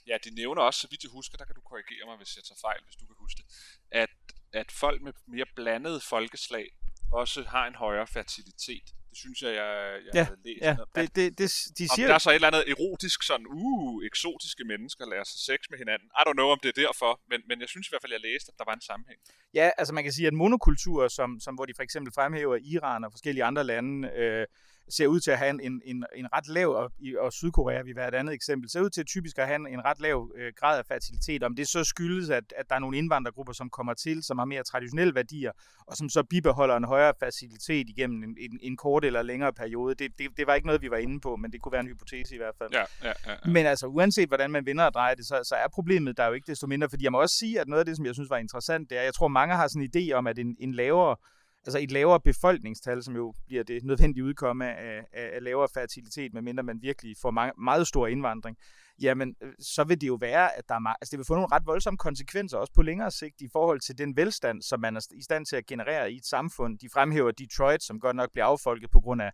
Ja, 0.07 0.17
de 0.25 0.31
nævner 0.35 0.63
også, 0.63 0.81
så 0.81 0.89
vidt 0.91 1.03
jeg 1.03 1.11
husker, 1.11 1.37
der 1.37 1.45
kan 1.45 1.55
du 1.55 1.61
korrigere 1.61 2.07
mig, 2.07 2.17
hvis 2.17 2.37
jeg 2.37 2.45
tager 2.45 2.61
fejl, 2.61 2.81
hvis 2.85 2.97
du 2.97 3.07
kan 3.07 3.17
huske 3.19 3.39
det, 3.43 3.47
at, 3.91 4.11
at 4.53 4.73
folk 4.73 5.03
med 5.03 5.13
mere 5.27 5.47
blandede 5.57 6.01
folkeslag 6.01 6.67
også 7.13 7.43
har 7.43 7.67
en 7.67 7.75
højere 7.75 8.07
fertilitet. 8.07 8.87
Det 9.11 9.19
synes 9.19 9.43
jeg, 9.43 9.55
jeg, 9.55 10.01
jeg 10.07 10.15
ja, 10.15 10.25
havde 10.25 10.41
læst. 10.45 10.63
Ja, 10.63 10.77
det, 10.97 11.17
det, 11.17 11.39
det, 11.39 11.49
de 11.79 11.89
siger... 11.89 12.07
Om 12.07 12.09
der 12.09 12.15
er 12.15 12.19
så 12.19 12.31
et 12.31 12.35
eller 12.35 12.49
andet 12.49 12.65
erotisk, 12.71 13.23
sådan, 13.23 13.47
uh, 13.47 14.05
eksotiske 14.05 14.65
mennesker 14.65 15.05
lærer 15.07 15.25
sig 15.25 15.41
sex 15.41 15.59
med 15.71 15.79
hinanden. 15.79 16.09
I 16.21 16.23
don't 16.27 16.33
know, 16.33 16.49
om 16.49 16.61
det 16.63 16.69
er 16.69 16.79
derfor, 16.87 17.21
men, 17.31 17.41
men 17.49 17.61
jeg 17.61 17.69
synes 17.69 17.87
i 17.87 17.91
hvert 17.91 18.03
fald, 18.03 18.13
jeg 18.13 18.21
læste, 18.21 18.49
at 18.53 18.59
der 18.59 18.65
var 18.65 18.75
en 18.75 18.81
sammenhæng. 18.81 19.21
Ja, 19.55 19.71
altså 19.79 19.95
man 19.95 20.05
kan 20.05 20.13
sige, 20.13 20.27
at 20.27 20.33
monokulturer, 20.33 21.09
som, 21.09 21.41
som 21.41 21.55
hvor 21.55 21.67
de 21.67 21.73
for 21.77 21.83
eksempel 21.83 22.13
fremhæver 22.15 22.57
Iran 22.75 23.05
og 23.05 23.13
forskellige 23.13 23.45
andre 23.45 23.65
lande, 23.65 24.09
øh, 24.09 24.47
ser 24.97 25.07
ud 25.07 25.21
til 25.21 25.31
at 25.31 25.39
have 25.39 25.63
en, 25.63 25.83
en, 25.85 26.05
en 26.15 26.27
ret 26.33 26.49
lav, 26.49 26.69
og, 26.69 26.93
og 27.19 27.33
Sydkorea 27.33 27.83
vil 27.83 27.97
være 27.97 28.09
et 28.09 28.15
andet 28.15 28.35
eksempel, 28.35 28.71
ser 28.71 28.81
ud 28.81 28.91
til 28.91 29.01
at 29.01 29.07
typisk 29.07 29.39
at 29.39 29.47
have 29.47 29.57
en, 29.57 29.67
en 29.67 29.85
ret 29.85 30.01
lav 30.01 30.33
øh, 30.37 30.53
grad 30.57 30.79
af 30.79 30.87
fertilitet. 30.87 31.43
Om 31.43 31.57
det 31.57 31.69
så 31.69 31.85
skyldes, 31.85 32.31
at, 32.31 32.45
at 32.57 32.69
der 32.69 32.75
er 32.75 32.79
nogle 32.79 32.99
indvandrergrupper, 32.99 33.53
som 33.53 33.71
kommer 33.71 33.95
til, 33.95 34.23
som 34.23 34.39
har 34.39 34.45
mere 34.45 34.63
traditionelle 34.63 35.15
værdier, 35.15 35.53
og 35.87 35.97
som 35.97 36.09
så 36.09 36.23
bibeholder 36.23 36.77
en 36.77 36.85
højere 36.85 37.15
fertilitet 37.21 37.89
igennem 37.89 38.23
en, 38.23 38.37
en, 38.41 38.59
en 38.63 38.77
kort 38.77 39.05
eller 39.05 39.23
længere 39.23 39.53
periode. 39.53 39.95
Det, 39.95 40.19
det, 40.19 40.29
det 40.37 40.47
var 40.47 40.55
ikke 40.55 40.67
noget, 40.67 40.83
vi 40.83 40.91
var 40.91 40.97
inde 40.97 41.21
på, 41.21 41.37
men 41.37 41.53
det 41.53 41.63
kunne 41.63 41.73
være 41.73 41.81
en 41.81 41.87
hypotese 41.87 42.35
i 42.35 42.39
hvert 42.39 42.55
fald. 42.59 42.71
Ja, 42.73 42.85
ja, 43.03 43.13
ja, 43.27 43.33
ja. 43.33 43.51
Men 43.51 43.67
altså, 43.67 43.87
uanset 43.87 44.29
hvordan 44.29 44.51
man 44.51 44.67
vinder 44.67 44.85
og 44.85 44.95
drejer 44.95 45.15
det, 45.15 45.27
så, 45.27 45.41
så 45.45 45.55
er 45.55 45.69
problemet 45.69 46.17
der 46.17 46.27
jo 46.27 46.33
ikke 46.33 46.51
desto 46.51 46.67
mindre, 46.67 46.89
fordi 46.89 47.05
jeg 47.05 47.13
må 47.13 47.21
også 47.21 47.37
sige, 47.37 47.61
at 47.61 47.69
noget 47.69 47.81
af 47.81 47.87
det, 47.87 47.97
som 47.97 48.07
jeg 48.07 48.15
synes 48.15 48.31
var 48.31 48.37
interessant, 48.37 48.91
det 48.91 48.99
er, 48.99 49.03
jeg 49.03 49.15
tror, 49.15 49.29
mange 49.29 49.55
har 49.55 49.69
sådan 49.69 49.83
en 49.83 49.91
idé 49.97 50.13
om, 50.13 50.27
at 50.27 50.39
en, 50.39 50.57
en 50.61 50.75
lavere 50.75 51.17
altså 51.67 51.79
et 51.79 51.91
lavere 51.91 52.21
befolkningstal, 52.21 53.03
som 53.03 53.17
jo 53.17 53.35
bliver 53.47 53.63
det 53.63 53.85
nødvendige 53.85 54.25
udkomme 54.25 54.77
af, 54.77 55.05
af, 55.13 55.31
af 55.35 55.43
lavere 55.43 55.69
fertilitet, 55.75 56.35
medmindre 56.35 56.63
man 56.63 56.83
virkelig 56.83 57.17
får 57.23 57.31
meget, 57.31 57.53
meget 57.59 57.87
stor 57.87 58.07
indvandring, 58.07 58.57
jamen 59.03 59.35
øh, 59.43 59.53
så 59.61 59.85
vil 59.85 60.01
det 60.01 60.09
jo 60.09 60.15
være, 60.15 60.59
at 60.59 60.69
der 60.69 60.75
er, 60.75 60.95
altså 61.01 61.11
det 61.11 61.19
vil 61.19 61.27
få 61.27 61.35
nogle 61.35 61.49
ret 61.53 61.67
voldsomme 61.67 61.99
konsekvenser, 61.99 62.59
også 62.59 62.73
på 62.73 62.83
længere 62.83 63.11
sigt, 63.11 63.41
i 63.41 63.49
forhold 63.53 63.81
til 63.81 63.99
den 63.99 64.17
velstand, 64.17 64.63
som 64.63 64.81
man 64.81 64.97
er 64.97 65.07
i 65.15 65.23
stand 65.23 65.47
til 65.47 65.57
at 65.57 65.67
generere 65.67 66.13
i 66.13 66.17
et 66.17 66.27
samfund. 66.27 66.79
De 66.79 66.89
fremhæver 66.93 67.31
Detroit, 67.31 67.83
som 67.83 68.01
godt 68.01 68.17
nok 68.17 68.33
bliver 68.33 68.47
affolket 68.47 68.91
på 68.91 69.01
grund 69.01 69.23
af 69.23 69.31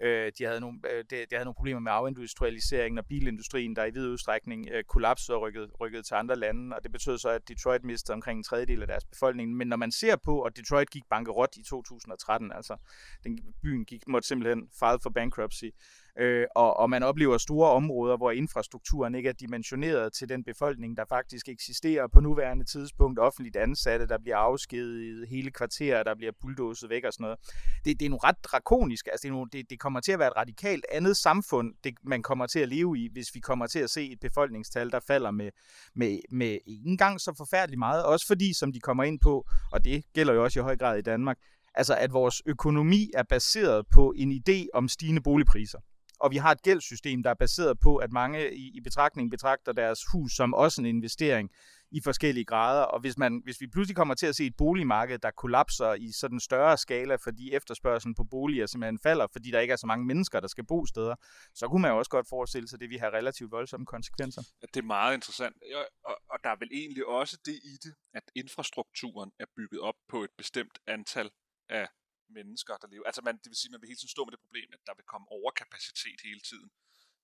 Øh, 0.00 0.32
de, 0.38 0.44
havde 0.44 0.60
nogle, 0.60 0.78
øh, 0.92 1.04
de, 1.10 1.16
de 1.16 1.26
havde 1.32 1.44
nogle 1.44 1.54
problemer 1.54 1.80
med 1.80 1.92
afindustrialiseringen 1.92 2.98
og 2.98 3.06
bilindustrien, 3.06 3.76
der 3.76 3.84
i 3.84 3.90
vid 3.90 4.08
udstrækning 4.08 4.68
øh, 4.72 4.84
kollapsede 4.84 5.36
og 5.36 5.42
rykkede, 5.42 5.70
rykkede 5.80 6.02
til 6.02 6.14
andre 6.14 6.36
lande, 6.36 6.76
og 6.76 6.82
det 6.82 6.92
betød 6.92 7.18
så, 7.18 7.28
at 7.28 7.48
Detroit 7.48 7.84
mistede 7.84 8.14
omkring 8.14 8.38
en 8.38 8.44
tredjedel 8.44 8.82
af 8.82 8.88
deres 8.88 9.04
befolkning. 9.04 9.56
Men 9.56 9.68
når 9.68 9.76
man 9.76 9.92
ser 9.92 10.16
på, 10.16 10.42
at 10.42 10.56
Detroit 10.56 10.90
gik 10.90 11.02
bankerot 11.10 11.56
i 11.56 11.62
2013, 11.62 12.52
altså 12.52 12.76
den, 13.24 13.38
byen 13.62 13.84
gik, 13.84 14.08
måtte 14.08 14.28
simpelthen 14.28 14.68
file 14.78 14.98
for 15.02 15.10
bankruptcy, 15.10 15.64
øh, 16.18 16.46
og, 16.54 16.76
og 16.76 16.90
man 16.90 17.02
oplever 17.02 17.38
store 17.38 17.70
områder, 17.70 18.16
hvor 18.16 18.30
infrastrukturen 18.30 19.14
ikke 19.14 19.28
er 19.28 19.32
dimensioneret 19.32 20.12
til 20.12 20.28
den 20.28 20.44
befolkning, 20.44 20.96
der 20.96 21.04
faktisk 21.08 21.48
eksisterer. 21.48 22.06
På 22.12 22.20
nuværende 22.20 22.64
tidspunkt, 22.64 23.18
offentligt 23.18 23.56
ansatte, 23.56 24.06
der 24.06 24.18
bliver 24.18 24.36
afskediget, 24.36 25.28
hele 25.28 25.50
kvarterer, 25.50 26.02
der 26.02 26.14
bliver 26.14 26.32
bulldozet 26.40 26.90
væk 26.90 27.04
og 27.04 27.12
sådan 27.12 27.24
noget. 27.24 27.38
Det, 27.84 28.00
det 28.00 28.06
er 28.06 28.10
nu 28.10 28.16
ret 28.16 28.44
drakonisk, 28.44 29.06
altså 29.06 29.22
det, 29.22 29.28
er 29.28 29.32
nu, 29.32 29.44
det, 29.52 29.70
det 29.70 29.80
kommer 29.80 30.00
til 30.00 30.12
at 30.12 30.18
være 30.18 30.28
et 30.28 30.36
radikalt 30.36 30.86
andet 30.92 31.16
samfund, 31.16 31.74
det, 31.84 31.94
man 32.02 32.22
kommer 32.22 32.46
til 32.46 32.58
at 32.58 32.68
leve 32.68 32.98
i, 32.98 33.08
hvis 33.12 33.34
vi 33.34 33.40
kommer 33.40 33.66
til 33.66 33.78
at 33.78 33.90
se 33.90 34.12
et 34.12 34.20
befolkningstal, 34.20 34.90
der 34.90 35.00
falder 35.06 35.30
med, 35.30 35.50
med, 35.94 36.18
med 36.30 36.58
ikke 36.66 36.88
engang 36.88 37.20
så 37.20 37.34
forfærdeligt 37.36 37.78
meget, 37.78 38.04
også 38.04 38.26
fordi, 38.26 38.54
som 38.54 38.72
de 38.72 38.80
kommer 38.80 39.04
ind 39.04 39.20
på, 39.20 39.46
og 39.72 39.84
det 39.84 40.04
gælder 40.14 40.34
jo 40.34 40.44
også 40.44 40.60
i 40.60 40.62
høj 40.62 40.76
grad 40.76 40.98
i 40.98 41.02
Danmark, 41.02 41.38
altså 41.74 41.94
at 41.94 42.12
vores 42.12 42.42
økonomi 42.46 43.10
er 43.14 43.22
baseret 43.22 43.86
på 43.92 44.14
en 44.16 44.32
idé 44.32 44.66
om 44.74 44.88
stigende 44.88 45.22
boligpriser 45.22 45.78
og 46.20 46.30
vi 46.30 46.36
har 46.36 46.52
et 46.52 46.62
gældssystem, 46.62 47.22
der 47.22 47.30
er 47.30 47.34
baseret 47.34 47.80
på, 47.80 47.96
at 47.96 48.12
mange 48.12 48.54
i, 48.54 48.70
i 48.74 48.80
betragtning 48.80 49.30
betragter 49.30 49.72
deres 49.72 50.00
hus 50.12 50.32
som 50.32 50.54
også 50.54 50.80
en 50.80 50.86
investering 50.86 51.50
i 51.90 52.00
forskellige 52.04 52.44
grader, 52.44 52.82
og 52.82 53.00
hvis, 53.00 53.18
man, 53.18 53.40
hvis 53.44 53.60
vi 53.60 53.66
pludselig 53.66 53.96
kommer 53.96 54.14
til 54.14 54.26
at 54.26 54.36
se 54.36 54.46
et 54.46 54.56
boligmarked, 54.56 55.18
der 55.18 55.30
kollapser 55.30 55.94
i 55.94 56.12
sådan 56.12 56.36
en 56.36 56.40
større 56.40 56.78
skala, 56.78 57.14
fordi 57.14 57.52
efterspørgselen 57.52 58.14
på 58.14 58.24
boliger 58.24 58.66
simpelthen 58.66 58.98
falder, 58.98 59.26
fordi 59.32 59.50
der 59.50 59.60
ikke 59.60 59.72
er 59.72 59.76
så 59.76 59.86
mange 59.86 60.06
mennesker, 60.06 60.40
der 60.40 60.48
skal 60.48 60.66
bo 60.66 60.86
steder, 60.86 61.14
så 61.54 61.68
kunne 61.68 61.82
man 61.82 61.90
jo 61.90 61.98
også 61.98 62.10
godt 62.10 62.28
forestille 62.28 62.68
sig, 62.68 62.76
at 62.76 62.80
det 62.80 62.90
vi 62.90 62.96
har 62.96 63.10
relativt 63.10 63.50
voldsomme 63.50 63.86
konsekvenser. 63.86 64.42
Det 64.60 64.76
er 64.76 64.82
meget 64.82 65.14
interessant, 65.14 65.56
og, 66.04 66.16
og 66.30 66.38
der 66.44 66.50
er 66.50 66.56
vel 66.58 66.68
egentlig 66.72 67.06
også 67.06 67.38
det 67.44 67.54
i 67.54 67.76
det, 67.84 67.94
at 68.14 68.22
infrastrukturen 68.34 69.30
er 69.40 69.46
bygget 69.56 69.80
op 69.80 69.94
på 70.08 70.24
et 70.24 70.30
bestemt 70.38 70.78
antal 70.86 71.30
af 71.68 71.88
mennesker, 72.28 72.76
der 72.76 72.88
lever. 72.88 73.04
Altså 73.04 73.22
man, 73.22 73.36
det 73.36 73.48
vil 73.50 73.56
sige, 73.56 73.70
at 73.70 73.72
man 73.72 73.80
vil 73.80 73.88
hele 73.88 74.00
tiden 74.00 74.16
stå 74.16 74.24
med 74.24 74.32
det 74.32 74.40
problem, 74.40 74.68
at 74.72 74.80
der 74.86 74.94
vil 74.94 75.04
komme 75.12 75.26
overkapacitet 75.30 76.20
hele 76.28 76.40
tiden 76.40 76.70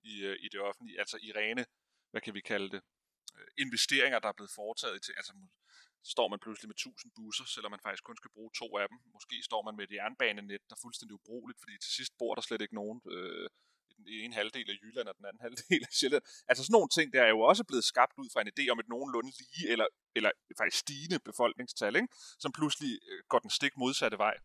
i, 0.03 0.15
øh, 0.29 0.37
i 0.45 0.49
det 0.53 0.61
offentlige. 0.61 0.99
Altså 0.99 1.17
i 1.23 1.33
rene, 1.33 1.65
hvad 2.11 2.21
kan 2.21 2.35
vi 2.35 2.41
kalde 2.41 2.71
det, 2.75 2.83
øh, 3.39 3.49
investeringer, 3.65 4.19
der 4.19 4.29
er 4.29 4.39
blevet 4.39 4.51
foretaget 4.61 5.03
til, 5.03 5.15
altså 5.17 5.33
så 6.05 6.11
står 6.11 6.29
man 6.29 6.39
pludselig 6.45 6.69
med 6.69 6.75
1000 6.75 7.13
busser, 7.19 7.45
selvom 7.45 7.71
man 7.75 7.85
faktisk 7.87 8.05
kun 8.05 8.17
skal 8.17 8.35
bruge 8.37 8.51
to 8.61 8.69
af 8.83 8.87
dem. 8.89 8.99
Måske 9.17 9.37
står 9.43 9.63
man 9.67 9.77
med 9.77 9.85
et 9.85 9.95
jernbanenet, 9.99 10.61
der 10.69 10.75
er 10.77 10.83
fuldstændig 10.87 11.15
ubrugeligt, 11.15 11.61
fordi 11.61 11.75
til 11.79 11.93
sidst 11.99 12.13
bor 12.19 12.35
der 12.35 12.43
slet 12.43 12.63
ikke 12.63 12.75
nogen 12.75 12.99
øh, 13.15 13.49
i 13.91 13.95
den 13.99 14.07
ene 14.09 14.35
halvdel 14.35 14.71
af 14.71 14.77
Jylland 14.83 15.09
og 15.09 15.17
den 15.19 15.27
anden 15.29 15.43
halvdel 15.47 15.83
af 15.89 15.93
Sjælland. 15.99 16.25
Altså 16.49 16.63
sådan 16.65 16.77
nogle 16.79 16.93
ting, 16.97 17.13
der 17.13 17.23
er 17.23 17.33
jo 17.37 17.41
også 17.51 17.65
blevet 17.65 17.85
skabt 17.85 18.15
ud 18.23 18.29
fra 18.33 18.41
en 18.41 18.51
idé 18.55 18.65
om 18.73 18.79
et 18.83 18.89
nogenlunde 18.89 19.33
lige, 19.41 19.65
eller, 19.73 19.87
eller 20.17 20.31
faktisk 20.59 20.81
stigende 20.85 21.19
befolkningstal, 21.31 21.97
ikke? 21.97 22.09
som 22.43 22.53
pludselig 22.53 22.93
øh, 23.11 23.23
går 23.31 23.39
den 23.39 23.51
stik 23.51 23.75
modsatte 23.77 24.19
vej. 24.19 24.37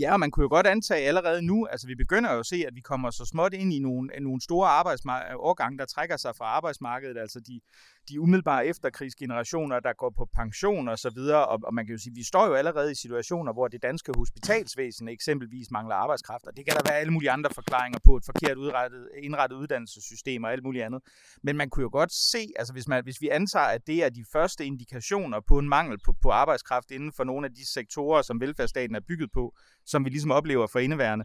Ja, 0.00 0.12
og 0.12 0.20
man 0.20 0.30
kunne 0.30 0.42
jo 0.42 0.48
godt 0.48 0.66
antage 0.66 1.08
allerede 1.08 1.42
nu, 1.42 1.66
altså 1.66 1.86
vi 1.86 1.94
begynder 1.94 2.32
jo 2.32 2.38
at 2.38 2.46
se, 2.46 2.64
at 2.66 2.74
vi 2.74 2.80
kommer 2.80 3.10
så 3.10 3.24
småt 3.24 3.54
ind 3.54 3.72
i 3.72 3.78
nogle, 3.78 4.10
nogle 4.20 4.40
store 4.40 4.68
arbejdsårgange, 4.68 5.78
der 5.78 5.84
trækker 5.84 6.16
sig 6.16 6.36
fra 6.36 6.44
arbejdsmarkedet, 6.44 7.18
altså 7.18 7.40
de, 7.40 7.60
de 8.08 8.20
umiddelbare 8.20 8.66
efterkrigsgenerationer, 8.66 9.80
der 9.80 9.92
går 9.92 10.10
på 10.10 10.28
pension 10.34 10.88
og 10.88 10.98
så 10.98 11.10
videre, 11.10 11.46
og, 11.46 11.60
og 11.62 11.74
man 11.74 11.86
kan 11.86 11.94
jo 11.94 11.98
sige, 11.98 12.14
vi 12.14 12.24
står 12.24 12.46
jo 12.46 12.54
allerede 12.54 12.92
i 12.92 12.94
situationer, 12.94 13.52
hvor 13.52 13.68
det 13.68 13.82
danske 13.82 14.12
hospitalsvæsen 14.16 15.08
eksempelvis 15.08 15.70
mangler 15.70 15.94
arbejdskraft, 15.94 16.46
og 16.46 16.56
det 16.56 16.66
kan 16.66 16.76
der 16.76 16.90
være 16.90 16.98
alle 16.98 17.12
mulige 17.12 17.30
andre 17.30 17.50
forklaringer 17.54 17.98
på, 18.04 18.16
et 18.16 18.24
forkert 18.24 18.56
udrettet, 18.56 19.08
indrettet 19.22 19.56
uddannelsessystem 19.56 20.44
og 20.44 20.52
alt 20.52 20.64
muligt 20.64 20.84
andet. 20.84 21.02
Men 21.42 21.56
man 21.56 21.70
kunne 21.70 21.82
jo 21.82 21.90
godt 21.92 22.12
se, 22.12 22.52
altså 22.56 22.72
hvis, 22.72 22.88
man, 22.88 23.04
hvis 23.04 23.20
vi 23.20 23.28
antager, 23.28 23.66
at 23.66 23.86
det 23.86 24.04
er 24.04 24.08
de 24.08 24.24
første 24.32 24.64
indikationer 24.64 25.40
på 25.48 25.58
en 25.58 25.68
mangel 25.68 25.98
på, 26.04 26.14
på 26.22 26.30
arbejdskraft 26.30 26.90
inden 26.90 27.12
for 27.12 27.24
nogle 27.24 27.46
af 27.46 27.54
de 27.54 27.72
sektorer, 27.72 28.22
som 28.22 28.40
velfærdsstaten 28.40 28.96
er 28.96 29.00
bygget 29.08 29.30
på, 29.32 29.54
som 29.86 30.04
vi 30.04 30.10
ligesom 30.10 30.30
oplever 30.30 30.66
for 30.66 30.78
indeværende, 30.78 31.24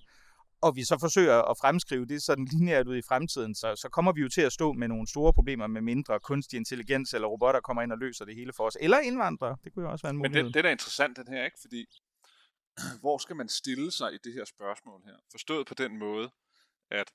og 0.62 0.76
vi 0.76 0.84
så 0.84 0.97
forsøger 1.00 1.41
at 1.41 1.58
fremskrive 1.58 2.06
det 2.06 2.24
sådan 2.24 2.45
lineært 2.45 2.88
ud 2.88 2.97
i 2.97 3.02
fremtiden, 3.02 3.56
så, 3.56 3.76
så 3.76 3.89
kommer 3.89 4.12
vi 4.12 4.21
jo 4.21 4.30
til 4.30 4.41
at 4.41 4.54
stå 4.54 4.74
med 4.74 4.88
nogle 4.88 5.08
store 5.08 5.34
problemer 5.34 5.67
med 5.67 5.82
mindre 5.82 6.19
kunstig 6.19 6.58
intelligens, 6.58 7.13
eller 7.13 7.28
robotter 7.28 7.60
kommer 7.60 7.82
ind 7.82 7.91
og 7.91 7.97
løser 7.97 8.26
det 8.26 8.36
hele 8.36 8.54
for 8.54 8.63
os, 8.67 8.78
eller 8.82 9.00
indvandrere, 9.00 9.58
det 9.63 9.74
kunne 9.74 9.86
jo 9.86 9.91
også 9.91 10.04
være 10.04 10.10
en 10.10 10.17
mulighed. 10.17 10.43
Men 10.43 10.54
det, 10.54 10.63
det 10.63 10.65
er 10.65 10.71
interessant, 10.71 11.17
den 11.17 11.28
her, 11.28 11.45
ikke? 11.45 11.58
Fordi, 11.62 11.86
hvor 13.02 13.17
skal 13.17 13.36
man 13.36 13.50
stille 13.50 13.91
sig 13.91 14.13
i 14.13 14.17
det 14.24 14.34
her 14.34 14.45
spørgsmål 14.45 15.02
her? 15.06 15.15
Forstået 15.32 15.67
på 15.67 15.74
den 15.74 15.97
måde, 15.97 16.32
at 16.89 17.12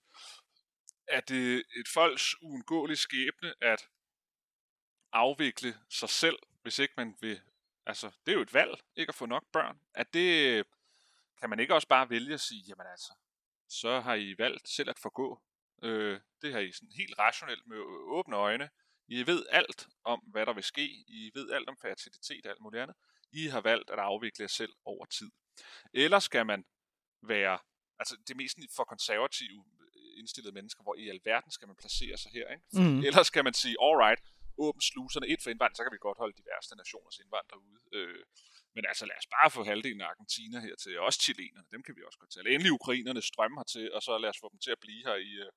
er 1.09 1.21
det 1.21 1.57
et 1.57 1.89
folks 1.95 2.35
uundgåelige 2.43 2.97
skæbne 2.97 3.55
at 3.61 3.89
afvikle 5.13 5.75
sig 5.91 6.09
selv, 6.09 6.37
hvis 6.63 6.79
ikke 6.79 6.95
man 6.97 7.15
vil, 7.21 7.41
altså 7.87 8.11
det 8.27 8.33
er 8.33 8.37
jo 8.37 8.43
et 8.43 8.55
valg, 8.55 8.81
ikke 8.97 9.11
at 9.11 9.15
få 9.15 9.27
nok 9.27 9.45
børn, 9.53 9.77
at 9.95 10.15
det, 10.15 10.65
kan 11.41 11.51
man 11.51 11.61
ikke 11.61 11.75
også 11.75 11.89
bare 11.89 12.11
vælge 12.11 12.35
at 12.35 12.41
sige, 12.41 12.65
jamen 12.69 12.87
altså, 12.91 13.13
så 13.69 14.01
har 14.01 14.15
I 14.15 14.35
valgt 14.39 14.69
selv 14.69 14.91
at 14.91 14.99
forgå. 14.99 15.43
Øh, 15.83 16.21
det 16.43 16.53
har 16.53 16.61
I 16.61 16.73
sådan 16.73 16.93
helt 16.97 17.19
rationelt 17.19 17.67
med 17.67 17.79
åbne 18.19 18.37
øjne. 18.37 18.71
I 19.09 19.27
ved 19.27 19.47
alt 19.51 19.87
om, 20.05 20.21
hvad 20.21 20.47
der 20.47 20.53
vil 20.53 20.65
ske. 20.65 20.87
I 21.09 21.31
ved 21.35 21.51
alt 21.51 21.69
om 21.69 21.77
fertilitet 21.83 22.47
og 22.47 22.51
alt 22.51 22.61
muligt 22.61 22.83
andet. 22.83 22.97
I 23.33 23.47
har 23.47 23.61
valgt 23.61 23.91
at 23.91 23.99
afvikle 23.99 24.43
jer 24.43 24.49
selv 24.49 24.73
over 24.85 25.07
tid. 25.07 25.31
Eller 25.93 26.19
skal 26.19 26.47
man 26.47 26.65
være, 27.23 27.59
altså 27.99 28.17
det 28.17 28.31
er 28.31 28.37
mest 28.37 28.59
for 28.77 28.85
konservative 28.85 29.65
indstillede 30.17 30.55
mennesker, 30.55 30.83
hvor 30.83 30.95
i 30.95 31.09
alverden 31.09 31.51
skal 31.51 31.69
man 31.69 31.77
placere 31.77 32.17
sig 32.17 32.31
her. 32.33 32.47
Ikke? 32.55 32.65
Mm. 32.73 32.99
Eller 32.99 33.23
skal 33.23 33.45
man 33.45 33.55
sige, 33.55 33.77
alright, 33.83 34.21
åbne 34.59 34.83
sluserne 34.83 35.29
ind 35.29 35.41
for 35.43 35.51
indvandring, 35.51 35.77
så 35.77 35.83
kan 35.83 35.93
vi 35.93 36.07
godt 36.09 36.19
holde 36.19 36.37
de 36.37 36.43
værste 36.51 36.77
nationers 36.77 37.19
indvandrere 37.19 37.61
ude. 37.61 37.81
Øh, 37.93 38.25
men 38.77 38.85
altså 38.91 39.05
lad 39.11 39.19
os 39.23 39.29
bare 39.37 39.51
få 39.57 39.61
halvdelen 39.71 40.01
af 40.01 40.09
Argentina 40.13 40.57
her 40.67 40.77
til, 40.83 41.01
også 41.09 41.21
chilenerne, 41.27 41.67
dem 41.75 41.83
kan 41.83 41.95
vi 41.97 42.03
også 42.07 42.19
godt 42.19 42.33
tale. 42.33 42.51
Endelig 42.55 42.73
ukrainerne 42.73 43.23
strømmer 43.31 43.63
til, 43.63 43.85
og 43.97 44.01
så 44.07 44.19
lad 44.19 44.31
os 44.35 44.41
få 44.43 44.49
dem 44.53 44.61
til 44.65 44.71
at 44.77 44.81
blive 44.85 45.03
her 45.09 45.17
i, 45.29 45.33
øh, 45.45 45.51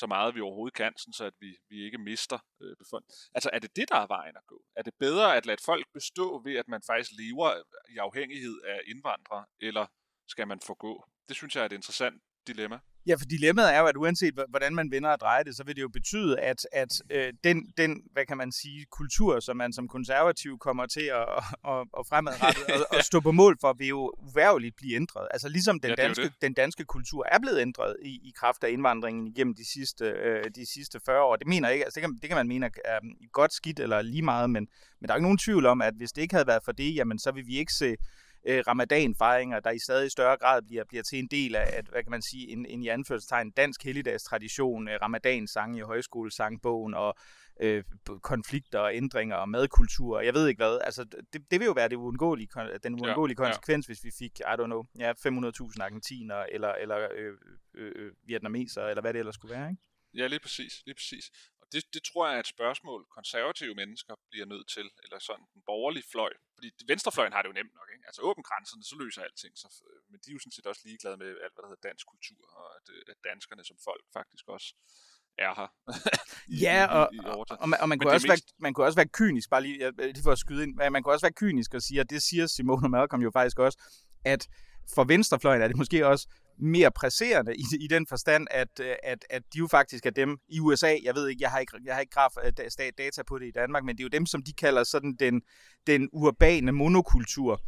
så 0.00 0.06
meget 0.06 0.34
vi 0.34 0.40
overhovedet 0.40 0.76
kan, 0.82 0.92
så 1.18 1.24
at 1.24 1.36
vi, 1.40 1.50
vi 1.70 1.76
ikke 1.86 1.98
mister 1.98 2.38
øh, 2.62 2.76
befolkningen. 2.82 3.20
Altså 3.36 3.50
er 3.52 3.58
det 3.64 3.76
det, 3.76 3.86
der 3.88 3.98
er 4.04 4.06
vejen 4.06 4.36
at 4.36 4.46
gå? 4.46 4.58
Er 4.76 4.82
det 4.82 4.94
bedre 5.06 5.36
at 5.36 5.46
lade 5.46 5.62
folk 5.64 5.86
bestå 5.92 6.26
ved, 6.46 6.54
at 6.62 6.68
man 6.68 6.82
faktisk 6.90 7.10
lever 7.22 7.48
i 7.94 7.96
afhængighed 7.98 8.56
af 8.72 8.80
indvandrere, 8.86 9.44
eller 9.60 9.86
skal 10.28 10.46
man 10.48 10.60
forgå? 10.60 10.92
Det 11.28 11.36
synes 11.36 11.54
jeg 11.54 11.62
er 11.62 11.66
et 11.66 11.78
interessant 11.80 12.22
dilemma. 12.46 12.78
Ja, 13.06 13.14
for 13.14 13.24
dilemmaet 13.24 13.74
er 13.74 13.80
jo, 13.80 13.86
at 13.86 13.96
uanset 13.96 14.34
hvordan 14.48 14.74
man 14.74 14.90
vender 14.90 15.10
og 15.10 15.20
drejer 15.20 15.42
det, 15.42 15.56
så 15.56 15.64
vil 15.64 15.76
det 15.76 15.82
jo 15.82 15.88
betyde, 15.88 16.40
at, 16.40 16.66
at 16.72 17.02
øh, 17.10 17.32
den, 17.44 17.72
den, 17.76 18.02
hvad 18.12 18.26
kan 18.26 18.36
man 18.36 18.52
sige, 18.52 18.86
kultur, 18.90 19.40
som 19.40 19.56
man 19.56 19.72
som 19.72 19.88
konservativ 19.88 20.58
kommer 20.58 20.86
til 20.86 21.00
at, 21.00 21.26
at, 21.72 21.80
at 21.98 22.06
fremadrette 22.08 22.60
og, 22.74 22.86
og 22.98 23.04
stå 23.04 23.20
på 23.20 23.32
mål 23.32 23.56
for, 23.60 23.72
vil 23.78 23.88
jo 23.88 24.14
uværligt 24.18 24.76
blive 24.76 24.96
ændret. 24.96 25.28
Altså 25.30 25.48
ligesom 25.48 25.80
den, 25.80 25.90
ja, 25.90 25.94
danske, 25.94 26.22
det. 26.22 26.32
den 26.42 26.54
danske 26.54 26.84
kultur 26.84 27.26
er 27.32 27.38
blevet 27.38 27.60
ændret 27.60 27.96
i, 28.02 28.08
i 28.08 28.32
kraft 28.36 28.64
af 28.64 28.70
indvandringen 28.70 29.26
igennem 29.26 29.54
de 29.54 29.72
sidste, 29.72 30.04
øh, 30.04 30.44
de 30.54 30.66
sidste 30.74 31.00
40 31.06 31.22
år. 31.22 31.36
Det 31.36 31.46
mener 31.46 31.68
jeg 31.68 31.74
ikke, 31.74 31.84
altså 31.84 32.00
det 32.00 32.08
kan, 32.08 32.18
det 32.22 32.28
kan 32.30 32.36
man 32.36 32.48
mene 32.48 32.70
er 32.84 32.98
godt 33.32 33.52
skidt 33.52 33.80
eller 33.80 34.02
lige 34.02 34.22
meget, 34.22 34.50
men, 34.50 34.68
men 35.00 35.08
der 35.08 35.14
er 35.14 35.16
ikke 35.16 35.26
nogen 35.26 35.38
tvivl 35.38 35.66
om, 35.66 35.82
at 35.82 35.94
hvis 35.96 36.12
det 36.12 36.22
ikke 36.22 36.34
havde 36.34 36.46
været 36.46 36.64
for 36.64 36.72
det, 36.72 36.94
jamen 36.94 37.18
så 37.18 37.32
vil 37.32 37.46
vi 37.46 37.56
ikke 37.58 37.72
se 37.72 37.96
øh, 38.46 38.62
ramadanfejringer, 38.66 39.60
der 39.60 39.70
i 39.70 39.78
stadig 39.78 40.10
større 40.10 40.36
grad 40.36 40.62
bliver, 40.62 40.84
bliver 40.84 41.02
til 41.02 41.18
en 41.18 41.28
del 41.30 41.54
af, 41.54 41.78
at, 41.78 41.86
hvad 41.88 42.02
kan 42.02 42.10
man 42.10 42.22
sige, 42.22 42.48
en, 42.48 42.66
en 42.66 42.82
i 42.82 42.88
anførselstegn 42.88 43.50
dansk 43.50 43.84
helligdagstradition, 43.84 44.88
øh, 44.88 44.98
ramadansange 45.02 45.78
i 45.78 45.82
højskolesangbogen 45.82 46.94
og 46.94 47.14
øh, 47.60 47.84
konflikter 48.22 48.78
og 48.78 48.94
ændringer 48.94 49.36
og 49.36 49.48
madkultur, 49.48 50.20
jeg 50.20 50.34
ved 50.34 50.48
ikke 50.48 50.58
hvad. 50.58 50.78
Altså, 50.84 51.04
det, 51.32 51.50
det 51.50 51.60
vil 51.60 51.66
jo 51.66 51.72
være 51.72 51.88
det 51.88 51.96
uundgåelige, 51.96 52.48
den 52.82 52.94
uundgåelige 52.94 53.42
ja, 53.42 53.44
konsekvens, 53.46 53.88
ja. 53.88 53.88
hvis 53.88 54.04
vi 54.04 54.10
fik, 54.18 54.40
I 54.40 54.54
don't 54.60 54.72
know, 54.72 54.82
ja, 54.98 55.12
500.000 55.12 55.82
argentiner 55.82 56.36
eller, 56.36 56.72
eller 56.72 57.08
øh, 57.12 57.32
øh, 57.74 57.92
øh, 57.96 58.12
vietnameser, 58.22 58.82
eller 58.82 59.00
hvad 59.00 59.12
det 59.12 59.18
ellers 59.18 59.34
skulle 59.34 59.54
være, 59.54 59.70
ikke? 59.70 59.82
Ja, 60.14 60.26
lige 60.26 60.40
præcis, 60.40 60.82
lige 60.86 60.94
præcis. 60.94 61.24
Og 61.60 61.66
det, 61.72 61.82
det 61.94 62.02
tror 62.08 62.26
jeg 62.26 62.36
er 62.36 62.40
et 62.40 62.46
spørgsmål, 62.56 63.06
konservative 63.18 63.74
mennesker 63.74 64.14
bliver 64.30 64.46
nødt 64.46 64.68
til, 64.68 64.86
eller 65.04 65.18
sådan 65.18 65.46
den 65.54 65.62
borgerlige 65.66 66.04
fløj. 66.12 66.32
Fordi 66.64 66.84
venstrefløjen 66.92 67.32
har 67.34 67.42
det 67.42 67.48
jo 67.50 67.58
nemt 67.60 67.74
nok, 67.78 67.88
ikke? 67.94 68.04
Altså 68.08 68.20
åbn 68.28 68.42
grænserne, 68.48 68.84
så 68.90 68.94
løser 69.02 69.20
alting. 69.26 69.52
Så, 69.62 69.66
men 70.10 70.18
de 70.22 70.26
er 70.30 70.34
jo 70.36 70.40
sådan 70.42 70.56
set 70.56 70.66
også 70.70 70.82
ligeglade 70.84 71.16
med 71.22 71.28
alt, 71.44 71.52
hvad 71.54 71.62
der 71.62 71.70
hedder 71.70 71.88
dansk 71.90 72.04
kultur, 72.14 72.42
og 72.58 72.66
at, 72.78 72.86
øh, 72.94 73.02
at 73.12 73.18
danskerne 73.30 73.64
som 73.70 73.76
folk 73.88 74.04
faktisk 74.18 74.44
også 74.54 74.68
er 75.46 75.52
her. 75.60 75.68
i, 76.54 76.56
ja, 76.66 76.80
og, 76.98 77.04
i, 77.12 77.16
i 77.16 77.20
og, 77.24 77.46
og, 77.62 77.68
man, 77.70 77.78
og 77.82 77.88
man, 77.88 77.98
kunne 77.98 78.12
også 78.16 78.28
mest... 78.28 78.46
være, 78.46 78.62
man 78.64 78.70
kunne 78.72 78.86
også 78.88 78.98
være 79.02 79.10
kynisk, 79.20 79.46
bare 79.50 79.62
lige, 79.66 79.76
lige 80.16 80.26
for 80.28 80.32
at 80.36 80.42
skyde 80.44 80.62
ind, 80.64 80.72
man 80.96 81.00
kunne 81.02 81.14
også 81.16 81.26
være 81.28 81.38
kynisk 81.42 81.70
og 81.74 81.82
sige, 81.86 82.00
og 82.02 82.10
det 82.10 82.20
siger 82.28 82.46
Simone 82.46 82.88
Malcolm 82.94 83.22
jo 83.22 83.30
faktisk 83.38 83.58
også, 83.66 83.78
at 84.34 84.42
for 84.94 85.04
venstrefløjen 85.04 85.62
er 85.62 85.68
det 85.68 85.76
måske 85.76 86.06
også 86.12 86.24
mere 86.58 86.90
presserende 86.90 87.56
i, 87.56 87.64
i 87.80 87.86
den 87.86 88.06
forstand, 88.06 88.46
at, 88.50 88.80
øh, 88.80 88.94
at, 89.02 89.24
at 89.30 89.42
de 89.52 89.58
jo 89.58 89.66
faktisk 89.66 90.06
er 90.06 90.10
dem 90.10 90.38
i 90.48 90.60
USA, 90.60 90.96
jeg 91.02 91.14
ved 91.14 91.28
ikke, 91.28 91.42
jeg 91.42 91.50
har 91.50 91.58
ikke, 91.58 91.72
jeg 91.84 91.94
har 91.94 92.00
ikke 92.00 92.12
graf, 92.12 92.30
øh, 92.44 92.52
data 92.98 93.22
på 93.22 93.38
det 93.38 93.46
i 93.46 93.50
Danmark, 93.50 93.84
men 93.84 93.96
det 93.96 94.02
er 94.02 94.04
jo 94.04 94.18
dem, 94.18 94.26
som 94.26 94.42
de 94.42 94.52
kalder 94.52 94.84
sådan 94.84 95.16
den, 95.18 95.42
den 95.86 96.08
urbane 96.12 96.72
monokultur, 96.72 97.60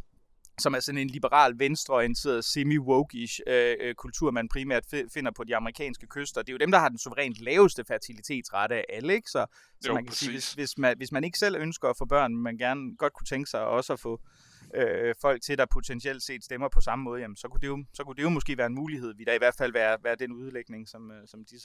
som 0.59 0.73
er 0.73 0.79
sådan 0.79 1.01
en 1.01 1.07
liberal, 1.07 1.59
venstreorienteret, 1.59 2.45
semi-wokish 2.45 3.39
øh, 3.47 3.75
øh 3.81 3.95
kultur, 3.95 4.31
man 4.31 4.49
primært 4.49 4.83
finder 5.13 5.31
på 5.31 5.43
de 5.43 5.55
amerikanske 5.55 6.07
kyster. 6.07 6.41
Det 6.41 6.49
er 6.49 6.53
jo 6.53 6.57
dem, 6.57 6.71
der 6.71 6.79
har 6.79 6.89
den 6.89 6.97
suverænt 6.97 7.37
laveste 7.41 7.83
fertilitetsrate 7.87 8.75
af 8.75 8.85
alle, 8.89 9.13
ikke? 9.13 9.29
Så, 9.29 9.45
så 9.81 9.87
jo, 9.87 9.93
man 9.93 10.03
kan 10.03 10.09
præcis. 10.09 10.19
sige, 10.19 10.31
hvis, 10.31 10.53
hvis, 10.53 10.77
man, 10.77 10.97
hvis 10.97 11.11
man 11.11 11.23
ikke 11.23 11.37
selv 11.37 11.55
ønsker 11.55 11.89
at 11.89 11.97
få 11.97 12.05
børn, 12.05 12.33
men 12.33 12.43
man 12.43 12.57
gerne 12.57 12.97
godt 12.97 13.13
kunne 13.13 13.25
tænke 13.25 13.49
sig 13.49 13.61
også 13.61 13.93
at 13.93 13.99
få, 13.99 14.13
øh, 14.13 14.47
øh, 14.75 15.15
folk 15.21 15.41
til, 15.41 15.57
der 15.57 15.65
potentielt 15.65 16.23
set 16.23 16.43
stemmer 16.43 16.69
på 16.69 16.81
samme 16.81 17.03
måde, 17.03 17.21
jamen, 17.21 17.35
så, 17.35 17.47
kunne 17.47 17.61
det 17.61 17.67
jo, 17.67 17.85
så 17.93 18.03
kunne 18.03 18.15
det 18.15 18.23
jo 18.23 18.29
måske 18.29 18.57
være 18.57 18.67
en 18.67 18.75
mulighed. 18.75 19.13
Vi 19.13 19.23
der 19.23 19.33
i 19.33 19.37
hvert 19.37 19.55
fald 19.57 19.73
være, 19.73 20.03
være 20.03 20.15
den 20.15 20.31
udlægning, 20.31 20.87
som, 20.89 21.11
øh, 21.11 21.27
som 21.27 21.45
de... 21.45 21.55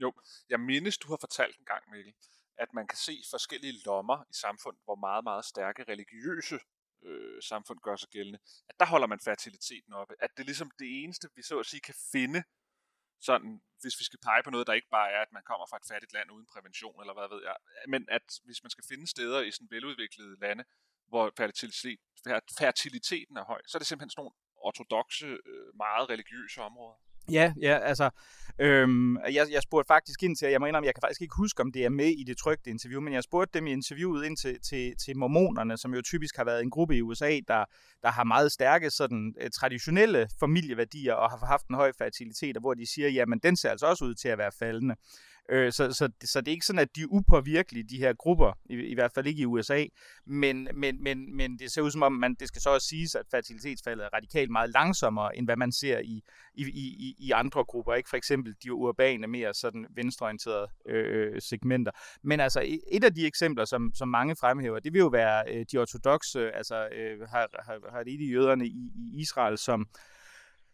Jo, 0.00 0.12
jeg 0.48 0.60
mindes, 0.60 0.98
du 0.98 1.08
har 1.08 1.18
fortalt 1.20 1.58
en 1.58 1.64
gang, 1.64 1.82
Mikkel, 1.90 2.14
at 2.58 2.68
man 2.74 2.86
kan 2.86 2.98
se 2.98 3.22
forskellige 3.30 3.82
lommer 3.86 4.24
i 4.30 4.34
samfundet, 4.34 4.82
hvor 4.84 4.94
meget, 4.94 5.24
meget 5.24 5.44
stærke 5.44 5.84
religiøse 5.88 6.58
øh, 7.04 7.42
samfund 7.42 7.78
gør 7.82 7.96
sig 7.96 8.08
gældende, 8.08 8.38
at 8.68 8.74
der 8.80 8.86
holder 8.86 9.06
man 9.06 9.20
fertiliteten 9.20 9.92
oppe. 9.92 10.14
At 10.20 10.30
det 10.36 10.42
er 10.42 10.46
ligesom 10.46 10.70
det 10.78 11.02
eneste, 11.02 11.28
vi 11.36 11.42
så 11.42 11.58
at 11.58 11.66
sige 11.66 11.80
kan 11.80 11.94
finde, 12.12 12.42
sådan, 13.20 13.60
hvis 13.80 13.98
vi 14.00 14.04
skal 14.04 14.18
pege 14.28 14.42
på 14.42 14.50
noget, 14.50 14.66
der 14.66 14.72
ikke 14.72 14.88
bare 14.90 15.10
er, 15.10 15.22
at 15.22 15.32
man 15.32 15.42
kommer 15.50 15.66
fra 15.70 15.76
et 15.76 15.88
fattigt 15.90 16.12
land 16.12 16.30
uden 16.30 16.46
prævention, 16.52 17.00
eller 17.00 17.14
hvad 17.14 17.28
ved 17.34 17.42
jeg, 17.48 17.56
men 17.88 18.08
at 18.16 18.26
hvis 18.44 18.62
man 18.62 18.70
skal 18.70 18.84
finde 18.88 19.06
steder 19.06 19.40
i 19.40 19.50
sådan 19.50 19.70
veludviklede 19.70 20.40
lande, 20.40 20.64
hvor 21.08 21.32
fertilitet, 21.36 22.00
fertiliteten 22.58 23.36
er 23.36 23.44
høj, 23.44 23.60
så 23.66 23.76
er 23.76 23.80
det 23.80 23.86
simpelthen 23.86 24.10
sådan 24.10 24.20
nogle 24.22 24.36
ortodoxe, 24.56 25.26
øh, 25.26 25.68
meget 25.84 26.10
religiøse 26.10 26.62
områder. 26.62 26.98
Ja, 27.30 27.52
ja, 27.62 27.78
altså, 27.78 28.10
øhm, 28.60 29.16
jeg, 29.16 29.46
jeg 29.50 29.62
spurgte 29.62 29.88
faktisk 29.88 30.22
ind 30.22 30.36
til, 30.36 30.48
jeg 30.48 30.60
må 30.60 30.66
indrømme, 30.66 30.86
jeg 30.86 30.94
kan 30.94 31.00
faktisk 31.00 31.22
ikke 31.22 31.34
huske, 31.36 31.62
om 31.62 31.72
det 31.72 31.84
er 31.84 31.88
med 31.88 32.06
i 32.06 32.24
det 32.24 32.36
trygte 32.38 32.70
interview, 32.70 33.00
men 33.00 33.12
jeg 33.12 33.22
spurgte 33.22 33.58
dem 33.58 33.66
i 33.66 33.72
interviewet 33.72 34.26
ind 34.26 34.36
til, 34.36 34.58
til, 34.68 34.94
til 35.04 35.16
mormonerne, 35.16 35.76
som 35.76 35.94
jo 35.94 36.02
typisk 36.02 36.36
har 36.36 36.44
været 36.44 36.62
en 36.62 36.70
gruppe 36.70 36.96
i 36.96 37.02
USA, 37.02 37.40
der, 37.48 37.64
der 38.02 38.10
har 38.10 38.24
meget 38.24 38.52
stærke 38.52 38.90
sådan, 38.90 39.34
øh, 39.40 39.50
traditionelle 39.50 40.28
familieværdier 40.40 41.14
og 41.14 41.30
har 41.30 41.46
haft 41.46 41.66
en 41.68 41.74
høj 41.74 41.92
fertilitet, 41.98 42.56
og 42.56 42.60
hvor 42.60 42.74
de 42.74 42.86
siger, 42.86 43.08
jamen 43.08 43.38
den 43.38 43.56
ser 43.56 43.70
altså 43.70 43.86
også 43.86 44.04
ud 44.04 44.14
til 44.14 44.28
at 44.28 44.38
være 44.38 44.52
faldende. 44.58 44.94
Øh, 45.50 45.72
så, 45.72 45.92
så, 45.92 46.08
så 46.24 46.40
det 46.40 46.48
er 46.48 46.52
ikke 46.52 46.66
sådan, 46.66 46.78
at 46.78 46.96
de 46.96 47.02
er 47.02 47.06
upåvirkelige, 47.10 47.84
de 47.84 47.98
her 47.98 48.12
grupper, 48.12 48.52
i, 48.70 48.74
i 48.74 48.94
hvert 48.94 49.12
fald 49.14 49.26
ikke 49.26 49.42
i 49.42 49.46
USA, 49.46 49.84
men, 50.26 50.68
men, 50.74 51.02
men, 51.02 51.36
men 51.36 51.58
det 51.58 51.72
ser 51.72 51.82
ud 51.82 51.90
som 51.90 52.02
om, 52.02 52.12
man, 52.12 52.34
det 52.34 52.48
skal 52.48 52.62
så 52.62 52.70
også 52.70 52.86
siges, 52.86 53.14
at 53.14 53.26
fertilitetsfaldet 53.30 54.04
er 54.04 54.08
radikalt 54.16 54.50
meget 54.50 54.70
langsommere, 54.70 55.36
end 55.36 55.46
hvad 55.46 55.56
man 55.56 55.72
ser 55.72 55.98
i, 55.98 56.22
i, 56.54 56.64
i, 56.64 57.14
i 57.18 57.30
andre 57.30 57.64
grupper, 57.64 57.94
ikke 57.94 58.08
for 58.08 58.16
eksempel 58.16 58.54
de 58.62 58.72
urbane, 58.72 59.26
mere 59.26 59.54
sådan 59.54 59.86
venstreorienterede 59.94 60.68
øh, 60.88 61.32
øh 61.34 61.40
segmenter. 61.40 61.92
Men 62.22 62.40
altså, 62.40 62.78
et 62.92 63.04
af 63.04 63.14
de 63.14 63.26
eksempler, 63.26 63.64
som, 63.64 63.92
som 63.94 64.08
mange 64.08 64.36
fremhæver, 64.36 64.78
det 64.78 64.92
vil 64.92 64.98
jo 64.98 65.06
være 65.06 65.44
øh, 65.54 65.66
de 65.72 65.78
ortodoxe, 65.78 66.50
altså 66.50 66.88
øh, 66.92 67.20
har, 67.20 67.48
har, 67.64 67.90
har 67.92 68.02
det 68.02 68.18
de 68.18 68.24
jøderne 68.24 68.66
i, 68.66 68.90
i 68.96 69.20
Israel, 69.20 69.58
som 69.58 69.88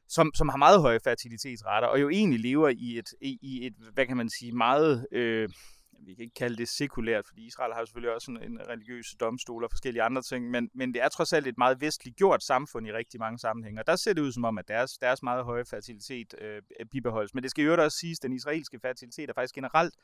som, 0.08 0.30
som 0.34 0.48
har 0.48 0.56
meget 0.56 0.80
høje 0.80 1.00
fertilitetsrater, 1.04 1.88
og 1.88 2.00
jo 2.00 2.08
egentlig 2.08 2.40
lever 2.40 2.68
i 2.68 2.98
et, 2.98 3.08
i, 3.20 3.38
i 3.42 3.66
et 3.66 3.74
hvad 3.92 4.06
kan 4.06 4.16
man 4.16 4.28
sige, 4.28 4.52
meget, 4.52 5.06
øh, 5.12 5.48
vi 6.06 6.14
kan 6.14 6.22
ikke 6.22 6.34
kalde 6.34 6.56
det 6.56 6.68
sekulært, 6.68 7.24
fordi 7.28 7.46
Israel 7.46 7.72
har 7.72 7.80
jo 7.80 7.86
selvfølgelig 7.86 8.14
også 8.14 8.30
en, 8.30 8.52
en 8.52 8.58
religiøs 8.68 9.06
domstol 9.20 9.64
og 9.64 9.70
forskellige 9.70 10.02
andre 10.02 10.22
ting, 10.22 10.50
men, 10.50 10.70
men 10.74 10.94
det 10.94 11.02
er 11.02 11.08
trods 11.08 11.32
alt 11.32 11.46
et 11.46 11.58
meget 11.58 11.80
vestligt 11.80 12.16
gjort 12.16 12.42
samfund 12.42 12.86
i 12.86 12.92
rigtig 12.92 13.20
mange 13.20 13.38
sammenhænge, 13.38 13.80
og 13.80 13.86
der 13.86 13.96
ser 13.96 14.12
det 14.12 14.22
ud 14.22 14.32
som 14.32 14.44
om, 14.44 14.58
at 14.58 14.68
deres, 14.68 14.90
deres 14.90 15.22
meget 15.22 15.44
høje 15.44 15.64
fertilitet 15.64 16.34
øh, 16.40 16.62
bibeholdes. 16.92 17.34
Men 17.34 17.42
det 17.42 17.50
skal 17.50 17.64
jo 17.64 17.82
også 17.84 17.98
siges, 18.00 18.18
at 18.18 18.22
den 18.22 18.32
israelske 18.32 18.78
fertilitet 18.80 19.30
er 19.30 19.34
faktisk 19.34 19.54
generelt 19.54 19.94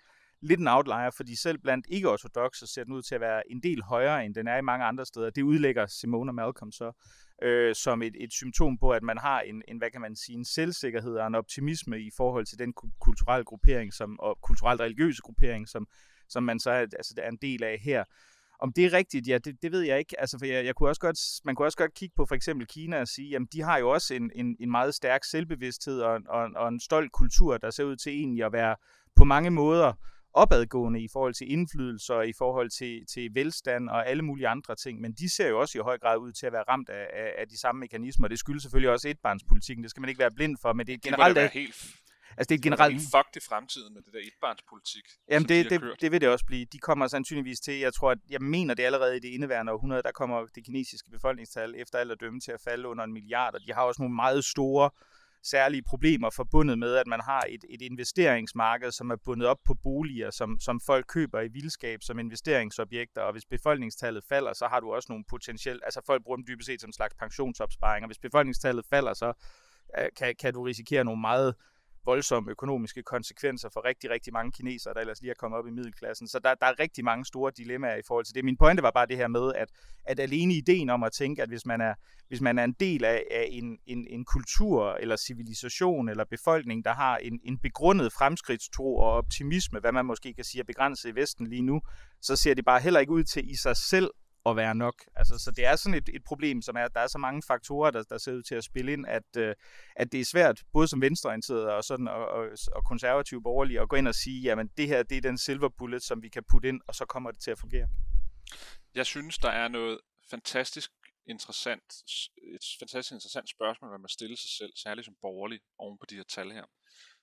lidt 0.42 0.60
en 0.60 0.68
outlier, 0.68 1.10
fordi 1.16 1.36
selv 1.36 1.58
blandt 1.58 1.86
ikke-ortodoxe 1.88 2.66
ser 2.66 2.84
den 2.84 2.92
ud 2.92 3.02
til 3.02 3.14
at 3.14 3.20
være 3.20 3.42
en 3.50 3.62
del 3.62 3.82
højere, 3.82 4.24
end 4.24 4.34
den 4.34 4.48
er 4.48 4.56
i 4.56 4.62
mange 4.62 4.84
andre 4.84 5.06
steder. 5.06 5.30
Det 5.30 5.42
udlægger 5.42 5.86
Simone 5.86 6.30
og 6.30 6.34
Malcolm 6.34 6.72
så 6.72 6.92
øh, 7.42 7.74
som 7.74 8.02
et, 8.02 8.14
et 8.20 8.32
symptom 8.32 8.78
på, 8.78 8.90
at 8.90 9.02
man 9.02 9.18
har 9.18 9.40
en, 9.40 9.62
en, 9.68 9.78
hvad 9.78 9.90
kan 9.90 10.00
man 10.00 10.16
sige, 10.16 10.38
en 10.38 10.44
selvsikkerhed 10.44 11.16
og 11.16 11.26
en 11.26 11.34
optimisme 11.34 12.00
i 12.00 12.10
forhold 12.16 12.46
til 12.46 12.58
den 12.58 12.74
kulturelle 13.00 13.44
gruppering, 13.44 13.92
som, 13.92 14.20
og 14.20 14.38
kulturelt 14.42 14.80
religiøse 14.80 15.22
gruppering, 15.22 15.68
som, 15.68 15.86
som 16.28 16.42
man 16.42 16.60
så 16.60 16.70
altså, 16.70 17.14
er 17.18 17.28
en 17.28 17.38
del 17.42 17.64
af 17.64 17.78
her. 17.78 18.04
Om 18.62 18.72
det 18.72 18.84
er 18.84 18.92
rigtigt, 18.92 19.28
ja, 19.28 19.38
det, 19.38 19.62
det 19.62 19.72
ved 19.72 19.80
jeg 19.80 19.98
ikke. 19.98 20.20
Altså, 20.20 20.38
for 20.38 20.46
jeg, 20.46 20.64
jeg 20.64 20.74
kunne 20.74 20.88
også 20.88 21.00
godt, 21.00 21.18
man 21.44 21.54
kunne 21.54 21.66
også 21.66 21.78
godt 21.78 21.94
kigge 21.94 22.14
på 22.16 22.26
for 22.26 22.34
eksempel 22.34 22.66
Kina 22.66 23.00
og 23.00 23.08
sige, 23.08 23.28
jamen 23.28 23.48
de 23.52 23.62
har 23.62 23.78
jo 23.78 23.90
også 23.90 24.14
en, 24.14 24.30
en, 24.34 24.56
en 24.60 24.70
meget 24.70 24.94
stærk 24.94 25.24
selvbevidsthed 25.24 26.00
og, 26.00 26.20
og, 26.28 26.50
og 26.56 26.68
en 26.68 26.80
stolt 26.80 27.12
kultur, 27.12 27.58
der 27.58 27.70
ser 27.70 27.84
ud 27.84 27.96
til 27.96 28.12
egentlig 28.12 28.44
at 28.44 28.52
være 28.52 28.76
på 29.16 29.24
mange 29.24 29.50
måder 29.50 29.92
opadgående 30.34 31.02
i 31.02 31.08
forhold 31.12 31.34
til 31.34 31.52
indflydelse 31.52 32.14
og 32.14 32.28
i 32.28 32.32
forhold 32.38 32.70
til, 32.70 33.06
til 33.06 33.30
velstand 33.34 33.88
og 33.88 34.08
alle 34.08 34.22
mulige 34.22 34.48
andre 34.48 34.76
ting, 34.76 35.00
men 35.00 35.12
de 35.12 35.34
ser 35.34 35.48
jo 35.48 35.60
også 35.60 35.78
i 35.78 35.80
høj 35.80 35.98
grad 35.98 36.18
ud 36.18 36.32
til 36.32 36.46
at 36.46 36.52
være 36.52 36.64
ramt 36.68 36.88
af, 36.88 37.06
af, 37.12 37.34
af 37.38 37.48
de 37.48 37.60
samme 37.60 37.80
mekanismer. 37.80 38.28
Det 38.28 38.38
skyldes 38.38 38.62
selvfølgelig 38.62 38.90
også 38.90 39.08
etbarnspolitikken, 39.08 39.82
det 39.82 39.90
skal 39.90 40.00
man 40.00 40.08
ikke 40.08 40.18
være 40.18 40.30
blind 40.30 40.56
for, 40.62 40.72
men 40.72 40.86
det 40.86 40.92
er 40.94 40.98
generelt... 40.98 41.36
Det 41.36 41.50
helt 41.50 41.96
Altså 42.36 42.48
det 42.48 42.54
er 42.58 42.62
generelt... 42.62 42.94
Det 42.94 43.14
er 43.14 43.36
i 43.36 43.40
fremtiden 43.48 43.94
med 43.94 44.02
det 44.02 44.12
der 44.12 44.18
etbarnspolitik, 44.18 45.04
Jamen 45.30 45.48
det, 45.48 45.70
de 45.70 45.78
det, 45.78 46.00
det 46.00 46.12
vil 46.12 46.20
det 46.20 46.28
også 46.28 46.46
blive. 46.46 46.64
De 46.64 46.78
kommer 46.78 47.06
sandsynligvis 47.08 47.60
til, 47.60 47.78
jeg 47.78 47.94
tror, 47.94 48.10
at 48.10 48.18
jeg 48.30 48.42
mener 48.42 48.74
det 48.74 48.82
allerede 48.82 49.16
i 49.16 49.20
det 49.20 49.28
indeværende 49.28 49.72
århundrede, 49.72 50.02
der 50.02 50.12
kommer 50.12 50.46
det 50.54 50.64
kinesiske 50.64 51.10
befolkningstal 51.10 51.74
efter 51.76 51.98
alt 51.98 52.12
at 52.12 52.20
dømme 52.20 52.40
til 52.40 52.52
at 52.52 52.60
falde 52.60 52.88
under 52.88 53.04
en 53.04 53.12
milliard, 53.12 53.54
og 53.54 53.60
de 53.66 53.72
har 53.72 53.82
også 53.82 54.02
nogle 54.02 54.14
meget 54.14 54.44
store 54.44 54.90
særlige 55.42 55.82
problemer 55.82 56.30
forbundet 56.30 56.78
med, 56.78 56.94
at 56.94 57.06
man 57.06 57.20
har 57.20 57.44
et, 57.48 57.64
et 57.70 57.82
investeringsmarked, 57.82 58.90
som 58.90 59.10
er 59.10 59.16
bundet 59.24 59.48
op 59.48 59.58
på 59.64 59.74
boliger, 59.74 60.30
som, 60.30 60.60
som 60.60 60.80
folk 60.86 61.04
køber 61.08 61.40
i 61.40 61.48
vildskab 61.48 62.02
som 62.02 62.18
investeringsobjekter, 62.18 63.22
og 63.22 63.32
hvis 63.32 63.46
befolkningstallet 63.46 64.24
falder, 64.28 64.52
så 64.52 64.66
har 64.66 64.80
du 64.80 64.92
også 64.92 65.06
nogle 65.08 65.24
potentielle, 65.30 65.84
altså 65.84 66.00
folk 66.06 66.24
bruger 66.24 66.36
dem 66.36 66.46
dybest 66.46 66.66
set 66.66 66.80
som 66.80 66.88
en 66.88 66.92
slags 66.92 67.14
pensionsopsparing, 67.14 68.04
og 68.04 68.08
hvis 68.08 68.18
befolkningstallet 68.18 68.86
falder, 68.90 69.14
så 69.14 69.32
øh, 69.98 70.06
kan, 70.16 70.34
kan 70.40 70.54
du 70.54 70.62
risikere 70.62 71.04
nogle 71.04 71.20
meget 71.20 71.54
voldsomme 72.04 72.50
økonomiske 72.50 73.02
konsekvenser 73.02 73.68
for 73.72 73.84
rigtig, 73.84 74.10
rigtig 74.10 74.32
mange 74.32 74.52
kinesere, 74.52 74.94
der 74.94 75.00
ellers 75.00 75.20
lige 75.20 75.30
er 75.30 75.34
kommet 75.38 75.58
op 75.58 75.66
i 75.66 75.70
middelklassen. 75.70 76.28
Så 76.28 76.38
der, 76.38 76.54
der 76.54 76.66
er 76.66 76.78
rigtig 76.78 77.04
mange 77.04 77.24
store 77.24 77.52
dilemmaer 77.56 77.96
i 77.96 78.02
forhold 78.08 78.24
til 78.24 78.34
det. 78.34 78.44
Min 78.44 78.56
pointe 78.56 78.82
var 78.82 78.90
bare 78.90 79.06
det 79.06 79.16
her 79.16 79.28
med, 79.28 79.52
at, 79.54 79.68
at 80.04 80.20
alene 80.20 80.54
ideen 80.54 80.90
om 80.90 81.02
at 81.02 81.12
tænke, 81.12 81.42
at 81.42 81.48
hvis 81.48 81.66
man 81.66 81.80
er, 81.80 81.94
hvis 82.28 82.40
man 82.40 82.58
er 82.58 82.64
en 82.64 82.72
del 82.80 83.04
af, 83.04 83.24
af 83.30 83.48
en, 83.50 83.78
en, 83.86 84.06
en 84.10 84.24
kultur 84.24 84.92
eller 84.92 85.16
civilisation 85.16 86.08
eller 86.08 86.24
befolkning, 86.24 86.84
der 86.84 86.92
har 86.92 87.16
en, 87.16 87.40
en 87.44 87.58
begrundet 87.58 88.12
fremskridtstro 88.12 88.96
og 88.96 89.12
optimisme, 89.12 89.80
hvad 89.80 89.92
man 89.92 90.06
måske 90.06 90.34
kan 90.34 90.44
sige 90.44 90.60
er 90.60 90.64
begrænset 90.64 91.08
i 91.08 91.14
Vesten 91.14 91.46
lige 91.46 91.62
nu, 91.62 91.80
så 92.22 92.36
ser 92.36 92.54
det 92.54 92.64
bare 92.64 92.80
heller 92.80 93.00
ikke 93.00 93.12
ud 93.12 93.24
til 93.24 93.50
i 93.50 93.56
sig 93.56 93.76
selv 93.76 94.10
at 94.50 94.56
være 94.56 94.74
nok. 94.74 94.94
Altså, 95.16 95.38
så 95.38 95.50
det 95.50 95.64
er 95.64 95.76
sådan 95.76 95.94
et, 95.94 96.08
et 96.14 96.24
problem, 96.24 96.62
som 96.62 96.76
er, 96.76 96.84
at 96.84 96.94
der 96.94 97.00
er 97.00 97.06
så 97.06 97.18
mange 97.18 97.42
faktorer, 97.46 97.90
der, 97.90 98.02
der 98.02 98.18
ser 98.18 98.32
ud 98.32 98.42
til 98.42 98.54
at 98.54 98.64
spille 98.64 98.92
ind, 98.92 99.06
at, 99.06 99.36
øh, 99.36 99.54
at 99.96 100.12
det 100.12 100.20
er 100.20 100.24
svært, 100.24 100.62
både 100.72 100.88
som 100.88 101.00
venstreorienteret 101.00 101.70
og, 101.72 101.84
sådan, 101.84 102.08
og, 102.08 102.28
og, 102.28 102.48
og 102.72 102.84
konservative 102.84 103.42
borgerlige, 103.42 103.80
at 103.80 103.88
gå 103.88 103.96
ind 103.96 104.08
og 104.08 104.14
sige, 104.14 104.40
jamen 104.42 104.70
det 104.76 104.86
her, 104.88 105.02
det 105.02 105.16
er 105.16 105.20
den 105.20 105.38
silver 105.38 105.68
bullet, 105.68 106.02
som 106.02 106.22
vi 106.22 106.28
kan 106.28 106.42
putte 106.50 106.68
ind, 106.68 106.80
og 106.88 106.94
så 106.94 107.04
kommer 107.04 107.30
det 107.30 107.40
til 107.40 107.50
at 107.50 107.58
fungere. 107.58 107.88
Jeg 108.94 109.06
synes, 109.06 109.38
der 109.38 109.50
er 109.50 109.68
noget 109.68 110.00
fantastisk 110.30 110.90
interessant, 111.26 111.84
et 112.54 112.64
fantastisk 112.78 113.12
interessant 113.12 113.50
spørgsmål, 113.50 113.90
man 113.90 114.00
må 114.00 114.08
stille 114.08 114.36
sig 114.36 114.50
selv, 114.50 114.72
særligt 114.76 115.04
som 115.04 115.16
borgerlig, 115.20 115.60
oven 115.78 115.98
på 115.98 116.06
de 116.06 116.16
her 116.16 116.22
tal 116.22 116.52
her. 116.52 116.64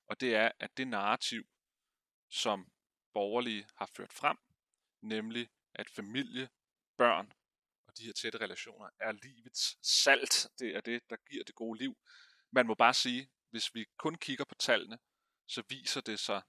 Og 0.09 0.21
det 0.21 0.35
er, 0.35 0.51
at 0.59 0.69
det 0.77 0.87
narrativ, 0.87 1.43
som 2.29 2.67
borgerlige 3.13 3.65
har 3.77 3.89
ført 3.97 4.13
frem, 4.13 4.37
nemlig 5.01 5.47
at 5.75 5.89
familie 5.89 6.49
børn 6.97 7.33
og 7.87 7.97
de 7.97 8.05
her 8.05 8.13
tætte 8.13 8.37
relationer 8.37 8.89
er 8.99 9.11
livets 9.11 9.77
salt. 9.81 10.47
Det 10.59 10.75
er 10.75 10.81
det, 10.81 11.09
der 11.09 11.15
giver 11.29 11.43
det 11.43 11.55
gode 11.55 11.79
liv. 11.79 11.97
Man 12.51 12.67
må 12.67 12.75
bare 12.75 12.93
sige, 12.93 13.29
hvis 13.49 13.75
vi 13.75 13.85
kun 13.97 14.15
kigger 14.15 14.45
på 14.45 14.55
tallene, 14.55 14.99
så 15.47 15.63
viser 15.69 16.01
det 16.01 16.19
sig, 16.19 16.41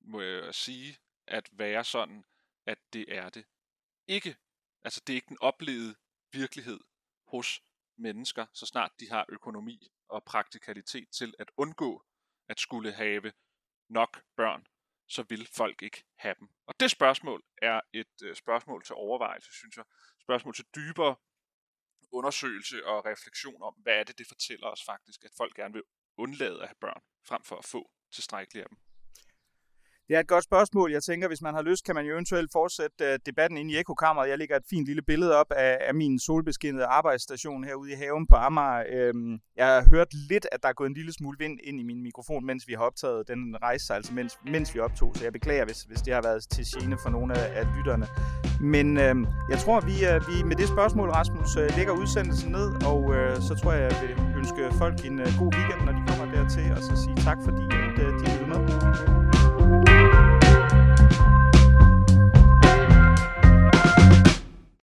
må 0.00 0.20
jeg 0.20 0.54
sige, 0.54 0.98
at 1.26 1.48
være 1.52 1.84
sådan, 1.84 2.24
at 2.66 2.78
det 2.92 3.16
er 3.16 3.30
det 3.30 3.46
ikke. 4.06 4.36
Altså 4.82 5.00
det 5.06 5.12
er 5.12 5.14
ikke 5.14 5.28
den 5.28 5.38
oplevede 5.40 5.94
virkelighed 6.32 6.80
hos 7.26 7.62
mennesker, 7.96 8.46
så 8.52 8.66
snart 8.66 8.92
de 9.00 9.10
har 9.10 9.26
økonomi 9.28 9.92
og 10.08 10.24
praktikalitet 10.24 11.08
til 11.10 11.34
at 11.38 11.50
undgå 11.56 12.04
at 12.48 12.60
skulle 12.60 12.92
have 12.92 13.32
nok 13.88 14.24
børn 14.36 14.66
så 15.12 15.22
vil 15.28 15.46
folk 15.46 15.82
ikke 15.82 16.04
have 16.16 16.34
dem. 16.38 16.48
Og 16.66 16.80
det 16.80 16.90
spørgsmål 16.90 17.42
er 17.62 17.80
et 17.92 18.22
øh, 18.22 18.36
spørgsmål 18.36 18.84
til 18.84 18.94
overvejelse, 18.94 19.52
synes 19.52 19.76
jeg. 19.76 19.84
Spørgsmål 20.20 20.54
til 20.54 20.64
dybere 20.74 21.16
undersøgelse 22.12 22.86
og 22.86 23.06
refleksion 23.06 23.62
om, 23.62 23.74
hvad 23.74 23.94
er 23.94 24.04
det, 24.04 24.18
det 24.18 24.26
fortæller 24.26 24.66
os 24.66 24.84
faktisk, 24.84 25.24
at 25.24 25.30
folk 25.36 25.54
gerne 25.54 25.74
vil 25.74 25.82
undlade 26.16 26.62
at 26.62 26.68
have 26.68 26.80
børn, 26.80 27.02
frem 27.28 27.42
for 27.44 27.56
at 27.56 27.64
få 27.64 27.90
tilstrækkeligt 28.12 28.62
af 28.62 28.68
dem. 28.68 28.78
Det 30.08 30.16
er 30.16 30.20
et 30.20 30.28
godt 30.28 30.44
spørgsmål. 30.44 30.92
Jeg 30.92 31.02
tænker, 31.02 31.28
hvis 31.28 31.42
man 31.42 31.54
har 31.54 31.62
lyst, 31.62 31.84
kan 31.84 31.94
man 31.94 32.06
jo 32.06 32.12
eventuelt 32.12 32.52
fortsætte 32.52 33.04
øh, 33.04 33.18
debatten 33.26 33.58
inde 33.58 33.72
i 33.74 33.78
ekokammeret. 33.78 34.28
Jeg 34.28 34.38
lægger 34.38 34.56
et 34.56 34.62
fint 34.70 34.86
lille 34.86 35.02
billede 35.02 35.36
op 35.36 35.50
af, 35.50 35.78
af 35.80 35.94
min 35.94 36.18
solbeskinnede 36.18 36.84
arbejdsstation 36.84 37.64
herude 37.64 37.92
i 37.92 37.94
haven 37.94 38.26
på 38.26 38.36
Amager. 38.36 38.84
Øhm, 38.92 39.38
jeg 39.56 39.66
har 39.66 39.84
hørt 39.90 40.14
lidt, 40.30 40.46
at 40.52 40.62
der 40.62 40.68
er 40.68 40.72
gået 40.72 40.88
en 40.88 40.94
lille 40.94 41.12
smule 41.12 41.36
vind 41.38 41.58
ind 41.64 41.80
i 41.80 41.82
min 41.82 42.02
mikrofon, 42.02 42.46
mens 42.46 42.68
vi 42.68 42.72
har 42.72 42.84
optaget 42.84 43.28
den 43.28 43.56
rejse, 43.62 43.94
altså 43.94 44.14
mens, 44.14 44.38
mens 44.46 44.74
vi 44.74 44.80
optog. 44.80 45.16
Så 45.16 45.24
jeg 45.24 45.32
beklager, 45.32 45.64
hvis, 45.64 45.82
hvis 45.82 46.02
det 46.02 46.14
har 46.14 46.22
været 46.22 46.42
til 46.50 46.64
gene 46.72 46.96
for 47.02 47.10
nogle 47.10 47.38
af, 47.38 47.60
af 47.60 47.66
lytterne. 47.76 48.06
Men 48.60 48.86
øhm, 48.98 49.26
jeg 49.50 49.58
tror, 49.58 49.80
vi, 49.80 49.96
øh, 50.10 50.20
vi 50.28 50.42
med 50.50 50.56
det 50.56 50.68
spørgsmål, 50.68 51.08
Rasmus, 51.10 51.56
øh, 51.56 51.76
lægger 51.76 51.92
udsendelsen 51.92 52.52
ned, 52.52 52.68
og 52.92 53.02
så 53.42 53.52
tror 53.62 53.72
jeg, 53.72 53.82
jeg 53.92 53.96
vil 54.02 54.36
ønske 54.36 54.78
folk 54.78 55.04
en 55.04 55.16
god 55.40 55.50
weekend, 55.56 55.80
når 55.86 55.92
de 55.98 56.02
kommer 56.08 56.26
dertil, 56.34 56.72
og 56.76 56.82
så 56.82 56.92
sige 57.04 57.16
tak, 57.16 57.38
fordi 57.44 57.64
at, 57.82 57.98
uh, 58.04 58.08
de 58.18 58.24
lyttede 58.30 58.48
med. 58.52 59.51
Bye. 59.80 60.11